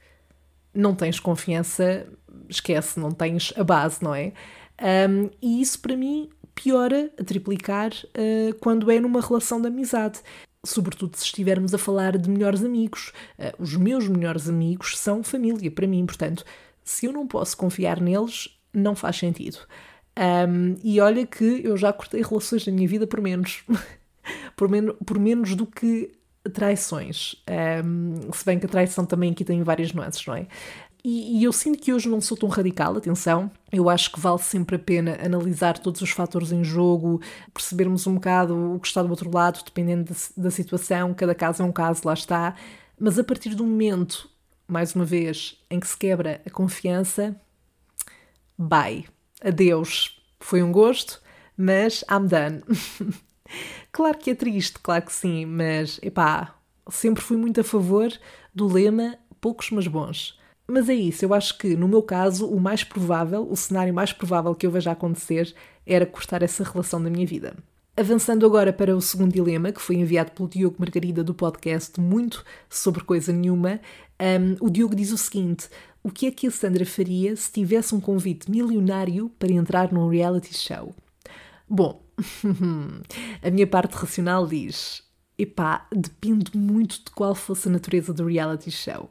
não 0.75 0.95
tens 0.95 1.19
confiança, 1.21 2.07
esquece, 2.49 2.99
não 2.99 3.11
tens 3.11 3.53
a 3.57 3.65
base, 3.65 4.03
não 4.03 4.15
é? 4.15 4.33
Um, 4.81 5.31
e 5.43 5.61
isso 5.61 5.81
para 5.81 5.97
mim 5.97 6.31
piora 6.55 7.11
a 7.19 7.25
triplicar 7.25 7.93
uh, 7.93 8.55
quando 8.61 8.91
é 8.91 9.01
numa 9.01 9.21
relação 9.21 9.61
de 9.61 9.69
amizade. 9.69 10.21
Sobretudo 10.65 11.17
se 11.17 11.25
estivermos 11.25 11.73
a 11.73 11.79
falar 11.79 12.19
de 12.19 12.29
melhores 12.29 12.65
amigos. 12.65 13.13
Uh, 13.39 13.63
os 13.63 13.77
meus 13.77 14.09
melhores 14.09 14.49
amigos 14.49 14.99
são 14.99 15.23
família 15.23 15.71
para 15.71 15.87
mim, 15.87 16.05
portanto, 16.05 16.45
se 16.83 17.07
eu 17.07 17.13
não 17.13 17.27
posso 17.27 17.57
confiar 17.57 18.01
neles, 18.01 18.59
não 18.73 18.95
faz 18.95 19.17
sentido. 19.17 19.59
Um, 20.19 20.75
e 20.83 21.01
olha 21.01 21.25
que 21.25 21.61
eu 21.65 21.77
já 21.77 21.93
cortei 21.93 22.23
relações 22.23 22.67
na 22.67 22.73
minha 22.73 22.89
vida 22.89 23.07
por 23.07 23.21
menos. 23.21 23.63
por, 24.57 24.69
men 24.69 24.93
por 25.07 25.19
menos 25.19 25.55
do 25.55 25.65
que 25.65 26.11
traições. 26.53 27.37
Um, 27.85 28.33
se 28.33 28.45
bem 28.45 28.59
que 28.59 28.67
a 28.67 28.69
traição 28.69 29.05
também 29.05 29.33
aqui 29.33 29.45
tem 29.45 29.63
várias 29.63 29.93
nuances, 29.93 30.25
não 30.27 30.35
é? 30.35 30.47
E, 31.05 31.39
e, 31.39 31.45
eu 31.45 31.53
sinto 31.53 31.79
que 31.79 31.93
hoje 31.93 32.09
não 32.09 32.21
sou 32.21 32.37
tão 32.37 32.49
radical, 32.49 32.97
atenção. 32.97 33.51
Eu 33.71 33.89
acho 33.89 34.11
que 34.11 34.19
vale 34.19 34.39
sempre 34.41 34.77
a 34.77 34.79
pena 34.79 35.17
analisar 35.25 35.79
todos 35.79 36.03
os 36.03 36.11
fatores 36.11 36.51
em 36.51 36.65
jogo, 36.65 37.21
percebermos 37.55 38.07
um 38.07 38.15
bocado 38.15 38.75
o 38.75 38.81
que 38.81 38.89
está 38.89 39.03
do 39.03 39.09
outro 39.09 39.31
lado, 39.33 39.63
dependendo 39.65 40.13
da, 40.13 40.43
da 40.43 40.51
situação. 40.51 41.15
Cada 41.15 41.35
caso 41.35 41.63
é 41.63 41.65
um 41.65 41.73
caso, 41.73 42.03
lá 42.05 42.15
está. 42.15 42.55
Mas 42.99 43.19
a 43.19 43.25
partir 43.25 43.55
do 43.55 43.65
momento, 43.65 44.29
mais 44.67 44.95
uma 44.95 45.05
vez, 45.05 45.57
em 45.71 45.79
que 45.79 45.87
se 45.87 45.97
quebra 45.97 46.43
a 46.45 46.51
confiança, 46.51 47.35
bye. 48.59 49.07
Adeus. 49.41 50.21
Foi 50.41 50.63
um 50.63 50.73
gosto, 50.73 51.21
mas 51.57 52.05
I'm 52.11 52.27
done. 52.27 52.63
Claro 53.91 54.19
que 54.19 54.31
é 54.31 54.35
triste, 54.35 54.79
claro 54.81 55.05
que 55.05 55.13
sim, 55.13 55.47
mas 55.47 55.99
epá, 56.03 56.55
sempre 56.91 57.23
fui 57.23 57.37
muito 57.37 57.61
a 57.61 57.65
favor 57.65 58.13
do 58.55 58.67
lema 58.67 59.19
poucos 59.41 59.71
mas 59.71 59.87
bons. 59.87 60.39
Mas 60.67 60.89
é 60.89 60.95
isso, 60.95 61.25
eu 61.25 61.33
acho 61.33 61.57
que 61.57 61.75
no 61.77 61.89
meu 61.89 62.03
caso 62.03 62.47
o 62.47 62.61
mais 62.61 62.85
provável, 62.85 63.47
o 63.51 63.57
cenário 63.57 63.95
mais 63.95 64.13
provável 64.13 64.55
que 64.55 64.67
eu 64.67 64.71
veja 64.71 64.93
acontecer 64.93 65.55
era 65.87 66.05
cortar 66.05 66.43
essa 66.43 66.63
relação 66.63 67.03
da 67.03 67.09
minha 67.09 67.27
vida. 67.27 67.57
Avançando 67.97 68.47
agora 68.47 68.73
para 68.73 68.95
o 68.95 69.01
segundo 69.01 69.33
dilema, 69.33 69.73
que 69.73 69.81
foi 69.81 69.97
enviado 69.97 70.31
pelo 70.31 70.49
Diogo 70.49 70.77
Margarida 70.79 71.25
do 71.25 71.35
podcast 71.35 71.99
Muito 71.99 72.45
Sobre 72.71 73.03
Coisa 73.03 73.33
Nenhuma, 73.33 73.81
um, 74.21 74.65
o 74.65 74.71
Diogo 74.71 74.95
diz 74.95 75.11
o 75.11 75.19
seguinte: 75.19 75.69
O 76.01 76.11
que 76.11 76.27
é 76.27 76.31
que 76.31 76.47
a 76.47 76.51
Sandra 76.51 76.87
faria 76.87 77.35
se 77.35 77.51
tivesse 77.51 77.95
um 77.95 78.01
convite 78.01 78.49
milionário 78.49 79.33
para 79.37 79.51
entrar 79.51 79.91
num 79.91 80.09
reality 80.09 80.57
show? 80.57 80.95
Bom, 81.69 82.01
a 83.43 83.51
minha 83.51 83.67
parte 83.67 83.95
racional 83.95 84.47
diz: 84.47 85.03
epá, 85.39 85.87
depende 85.95 86.57
muito 86.57 87.05
de 87.05 87.11
qual 87.13 87.35
fosse 87.35 87.69
a 87.69 87.73
natureza 87.73 88.13
do 88.13 88.27
reality 88.27 88.71
show. 88.71 89.11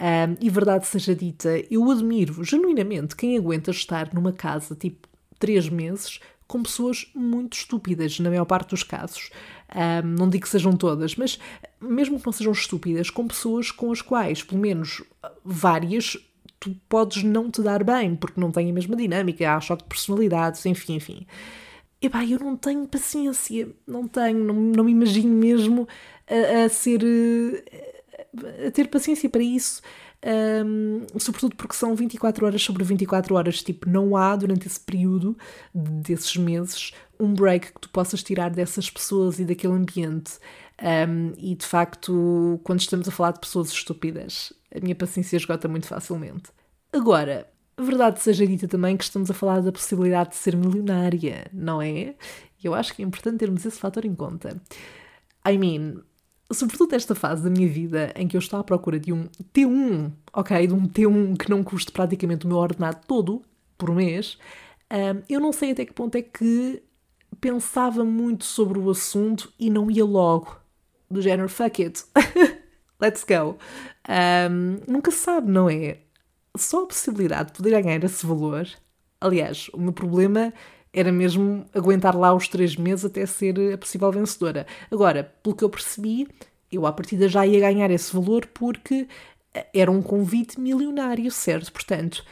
Um, 0.00 0.36
e 0.40 0.48
verdade 0.48 0.86
seja 0.86 1.14
dita, 1.14 1.50
eu 1.70 1.90
admiro 1.90 2.44
genuinamente 2.44 3.16
quem 3.16 3.36
aguenta 3.36 3.72
estar 3.72 4.14
numa 4.14 4.32
casa 4.32 4.76
tipo 4.76 5.08
três 5.40 5.68
meses 5.68 6.20
com 6.46 6.62
pessoas 6.62 7.10
muito 7.14 7.54
estúpidas, 7.58 8.18
na 8.20 8.30
maior 8.30 8.44
parte 8.44 8.70
dos 8.70 8.82
casos. 8.82 9.30
Um, 9.74 10.06
não 10.06 10.30
digo 10.30 10.44
que 10.44 10.48
sejam 10.48 10.74
todas, 10.76 11.14
mas 11.16 11.38
mesmo 11.80 12.18
que 12.18 12.24
não 12.24 12.32
sejam 12.32 12.52
estúpidas, 12.52 13.10
com 13.10 13.28
pessoas 13.28 13.70
com 13.70 13.92
as 13.92 14.00
quais, 14.00 14.42
pelo 14.42 14.60
menos 14.60 15.02
várias, 15.44 16.16
tu 16.58 16.74
podes 16.88 17.22
não 17.22 17.50
te 17.50 17.60
dar 17.60 17.84
bem, 17.84 18.16
porque 18.16 18.40
não 18.40 18.50
têm 18.50 18.70
a 18.70 18.72
mesma 18.72 18.96
dinâmica, 18.96 19.54
há 19.54 19.60
choque 19.60 19.82
de 19.82 19.88
personalidades, 19.88 20.64
enfim, 20.64 20.94
enfim. 20.94 21.26
Epá, 22.00 22.24
eu 22.24 22.38
não 22.38 22.56
tenho 22.56 22.86
paciência, 22.86 23.68
não 23.86 24.06
tenho, 24.06 24.44
não, 24.44 24.54
não 24.54 24.84
me 24.84 24.92
imagino 24.92 25.34
mesmo 25.34 25.88
a, 26.28 26.64
a 26.64 26.68
ser. 26.68 27.00
a 28.66 28.70
ter 28.70 28.88
paciência 28.88 29.28
para 29.28 29.42
isso. 29.42 29.82
Um, 30.20 31.06
sobretudo 31.18 31.54
porque 31.54 31.74
são 31.74 31.94
24 31.94 32.44
horas 32.44 32.62
sobre 32.62 32.82
24 32.82 33.34
horas, 33.36 33.62
tipo, 33.62 33.88
não 33.88 34.16
há 34.16 34.34
durante 34.34 34.66
esse 34.66 34.80
período 34.80 35.38
desses 35.72 36.36
meses 36.36 36.92
um 37.20 37.32
break 37.34 37.72
que 37.72 37.80
tu 37.80 37.88
possas 37.90 38.22
tirar 38.22 38.50
dessas 38.50 38.90
pessoas 38.90 39.38
e 39.38 39.44
daquele 39.44 39.74
ambiente. 39.74 40.38
Um, 40.80 41.32
e 41.36 41.54
de 41.54 41.66
facto, 41.66 42.60
quando 42.62 42.80
estamos 42.80 43.08
a 43.08 43.10
falar 43.10 43.32
de 43.32 43.40
pessoas 43.40 43.70
estúpidas, 43.70 44.52
a 44.74 44.80
minha 44.80 44.94
paciência 44.94 45.36
esgota 45.36 45.66
muito 45.66 45.86
facilmente. 45.86 46.50
Agora, 46.92 47.48
Verdade 47.78 48.20
seja 48.20 48.46
dita 48.46 48.66
também 48.66 48.96
que 48.96 49.04
estamos 49.04 49.30
a 49.30 49.34
falar 49.34 49.60
da 49.60 49.70
possibilidade 49.70 50.30
de 50.30 50.36
ser 50.36 50.56
milionária, 50.56 51.46
não 51.52 51.80
é? 51.80 52.16
E 52.62 52.64
eu 52.64 52.74
acho 52.74 52.92
que 52.92 53.02
é 53.02 53.04
importante 53.04 53.38
termos 53.38 53.64
esse 53.64 53.78
fator 53.78 54.04
em 54.04 54.14
conta. 54.14 54.60
I 55.46 55.56
mean, 55.56 56.02
sobretudo 56.52 56.94
esta 56.94 57.14
fase 57.14 57.44
da 57.44 57.50
minha 57.50 57.68
vida 57.68 58.12
em 58.16 58.26
que 58.26 58.36
eu 58.36 58.40
estou 58.40 58.58
à 58.58 58.64
procura 58.64 58.98
de 58.98 59.12
um 59.12 59.28
T1, 59.54 60.10
ok? 60.32 60.66
De 60.66 60.74
um 60.74 60.88
T1 60.88 61.36
que 61.36 61.48
não 61.48 61.62
custe 61.62 61.92
praticamente 61.92 62.46
o 62.46 62.48
meu 62.48 62.58
ordenado 62.58 62.98
todo 63.06 63.42
por 63.76 63.94
mês, 63.94 64.38
um, 64.90 65.22
eu 65.28 65.38
não 65.38 65.52
sei 65.52 65.70
até 65.70 65.84
que 65.84 65.92
ponto 65.92 66.16
é 66.16 66.22
que 66.22 66.82
pensava 67.40 68.04
muito 68.04 68.44
sobre 68.44 68.78
o 68.78 68.90
assunto 68.90 69.52
e 69.58 69.70
não 69.70 69.90
ia 69.90 70.04
logo. 70.04 70.58
Do 71.10 71.22
género, 71.22 71.48
fuck 71.48 71.82
it, 71.82 72.04
let's 73.00 73.24
go. 73.24 73.56
Um, 74.08 74.80
nunca 74.92 75.10
se 75.10 75.18
sabe, 75.18 75.50
não 75.50 75.70
é? 75.70 75.98
Só 76.56 76.84
a 76.84 76.86
possibilidade 76.86 77.52
de 77.52 77.58
poder 77.58 77.82
ganhar 77.82 78.02
esse 78.04 78.24
valor. 78.26 78.68
Aliás, 79.20 79.68
o 79.72 79.78
meu 79.78 79.92
problema 79.92 80.52
era 80.92 81.12
mesmo 81.12 81.66
aguentar 81.74 82.16
lá 82.16 82.34
os 82.34 82.48
três 82.48 82.76
meses 82.76 83.04
até 83.04 83.26
ser 83.26 83.74
a 83.74 83.78
possível 83.78 84.10
vencedora. 84.10 84.66
Agora, 84.90 85.24
pelo 85.42 85.54
que 85.54 85.64
eu 85.64 85.70
percebi, 85.70 86.28
eu 86.70 86.86
à 86.86 86.92
partida 86.92 87.28
já 87.28 87.46
ia 87.46 87.60
ganhar 87.60 87.90
esse 87.90 88.12
valor 88.12 88.46
porque 88.46 89.06
eh, 89.54 89.66
era 89.74 89.90
um 89.90 90.02
convite 90.02 90.60
milionário, 90.60 91.30
certo? 91.30 91.72
Portanto, 91.72 92.24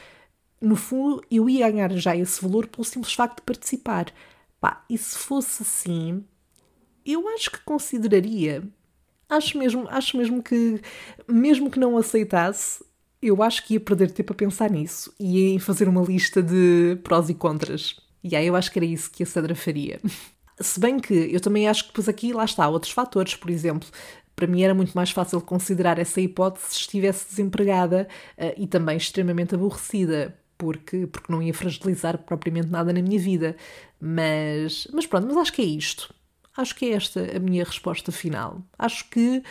no 0.61 0.75
fundo, 0.75 1.23
eu 1.29 1.49
ia 1.49 1.69
ganhar 1.69 1.91
já 1.93 2.15
esse 2.15 2.41
valor 2.41 2.67
pelo 2.67 2.83
simples 2.83 3.13
facto 3.13 3.37
de 3.37 3.43
participar. 3.43 4.13
Pá, 4.59 4.83
e 4.89 4.97
se 4.97 5.17
fosse 5.17 5.63
assim, 5.63 6.23
eu 7.05 7.27
acho 7.29 7.51
que 7.51 7.59
consideraria. 7.63 8.63
Acho 9.29 9.57
mesmo, 9.57 9.87
acho 9.89 10.17
mesmo 10.17 10.41
que, 10.41 10.81
mesmo 11.27 11.69
que 11.69 11.79
não 11.79 11.97
aceitasse, 11.97 12.83
eu 13.21 13.41
acho 13.41 13.65
que 13.65 13.73
ia 13.73 13.79
perder 13.79 14.11
tempo 14.11 14.33
a 14.33 14.35
pensar 14.35 14.69
nisso 14.69 15.13
e 15.19 15.53
em 15.53 15.59
fazer 15.59 15.87
uma 15.87 16.01
lista 16.01 16.41
de 16.41 16.97
prós 17.03 17.29
e 17.29 17.33
contras. 17.33 17.95
E 18.23 18.35
aí 18.35 18.47
eu 18.47 18.55
acho 18.55 18.71
que 18.71 18.79
era 18.79 18.85
isso 18.85 19.11
que 19.11 19.23
a 19.23 19.25
Sandra 19.25 19.55
faria. 19.55 19.99
Se 20.59 20.79
bem 20.79 20.99
que 20.99 21.13
eu 21.13 21.39
também 21.39 21.67
acho 21.67 21.83
que 21.83 21.89
depois 21.89 22.09
aqui 22.09 22.33
lá 22.33 22.43
está 22.43 22.67
outros 22.67 22.91
fatores, 22.91 23.35
por 23.35 23.49
exemplo, 23.49 23.87
para 24.35 24.47
mim 24.47 24.63
era 24.63 24.73
muito 24.73 24.93
mais 24.93 25.11
fácil 25.11 25.39
considerar 25.41 25.99
essa 25.99 26.19
hipótese 26.19 26.67
se 26.67 26.79
estivesse 26.79 27.29
desempregada 27.29 28.07
uh, 28.37 28.53
e 28.57 28.65
também 28.65 28.97
extremamente 28.97 29.53
aborrecida, 29.53 30.35
porque, 30.57 31.05
porque 31.07 31.31
não 31.31 31.41
ia 31.41 31.53
fragilizar 31.53 32.17
propriamente 32.19 32.69
nada 32.69 32.91
na 32.91 33.01
minha 33.01 33.19
vida. 33.19 33.55
Mas, 33.99 34.87
mas 34.93 35.05
pronto, 35.05 35.27
mas 35.27 35.37
acho 35.37 35.53
que 35.53 35.61
é 35.61 35.65
isto. 35.65 36.13
Acho 36.55 36.75
que 36.75 36.85
é 36.85 36.93
esta 36.93 37.35
a 37.35 37.39
minha 37.39 37.63
resposta 37.63 38.11
final. 38.11 38.63
Acho 38.77 39.07
que 39.09 39.43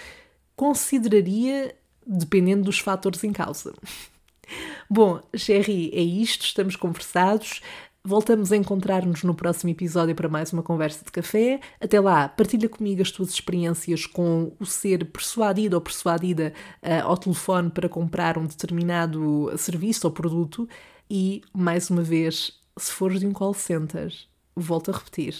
consideraria 0.57 1.74
dependendo 2.07 2.64
dos 2.64 2.79
fatores 2.79 3.23
em 3.25 3.33
causa. 3.33 3.75
Bom, 4.88 5.21
Sherry, 5.35 5.90
é 5.92 6.01
isto, 6.01 6.45
estamos 6.45 6.77
conversados. 6.77 7.61
Voltamos 8.05 8.53
a 8.53 8.57
encontrar-nos 8.57 9.25
no 9.25 9.35
próximo 9.35 9.71
episódio 9.71 10.14
para 10.14 10.29
mais 10.29 10.53
uma 10.53 10.62
conversa 10.62 11.05
de 11.05 11.11
café. 11.11 11.59
Até 11.81 11.99
lá, 11.99 12.29
partilha 12.29 12.69
comigo 12.69 13.03
as 13.03 13.11
tuas 13.11 13.31
experiências 13.31 14.07
com 14.07 14.53
o 14.61 14.64
ser 14.64 15.05
persuadido 15.07 15.75
ou 15.75 15.81
persuadida 15.81 16.53
uh, 16.81 17.05
ao 17.05 17.16
telefone 17.16 17.69
para 17.69 17.88
comprar 17.88 18.38
um 18.38 18.47
determinado 18.47 19.51
serviço 19.59 20.07
ou 20.07 20.12
produto. 20.12 20.69
E, 21.11 21.42
mais 21.53 21.90
uma 21.90 22.03
vez, 22.03 22.53
se 22.79 22.92
fores 22.92 23.19
de 23.19 23.27
um 23.27 23.33
call 23.33 23.55
center, 23.55 24.14
volto 24.55 24.92
a 24.92 24.95
repetir, 24.95 25.35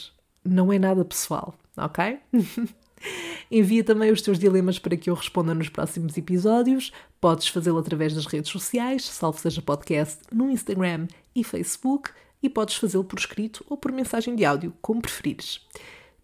não 0.45 0.73
é 0.73 0.79
nada 0.79 1.05
pessoal, 1.05 1.55
ok? 1.77 2.19
Envia 3.51 3.85
também 3.85 4.11
os 4.11 4.23
teus 4.23 4.39
dilemas 4.39 4.79
para 4.79 4.97
que 4.97 5.09
eu 5.09 5.15
responda 5.15 5.55
nos 5.55 5.69
próximos 5.69 6.17
episódios. 6.17 6.93
Podes 7.21 7.49
fazê-lo 7.49 7.79
através 7.79 8.15
das 8.15 8.27
redes 8.27 8.51
sociais, 8.51 9.05
salvo 9.05 9.39
seja 9.39 9.63
podcast, 9.63 10.19
no 10.33 10.51
Instagram 10.51 11.07
e 11.35 11.45
Facebook, 11.45 12.11
e 12.43 12.49
podes 12.49 12.77
fazê-lo 12.77 13.05
por 13.05 13.19
escrito 13.19 13.65
ou 13.69 13.77
por 13.77 13.93
mensagem 13.93 14.35
de 14.35 14.45
áudio, 14.45 14.73
como 14.81 15.01
preferires. 15.01 15.61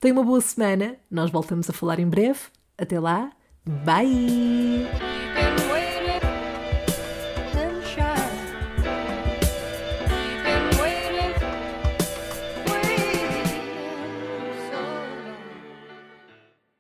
Tenha 0.01 0.15
uma 0.15 0.25
boa 0.25 0.41
semana, 0.41 0.97
nós 1.11 1.31
voltamos 1.31 1.71
a 1.71 1.73
falar 1.73 2.01
em 2.01 2.09
breve. 2.09 2.41
Até 2.77 2.99
lá, 2.99 3.31
bye! 3.65 5.32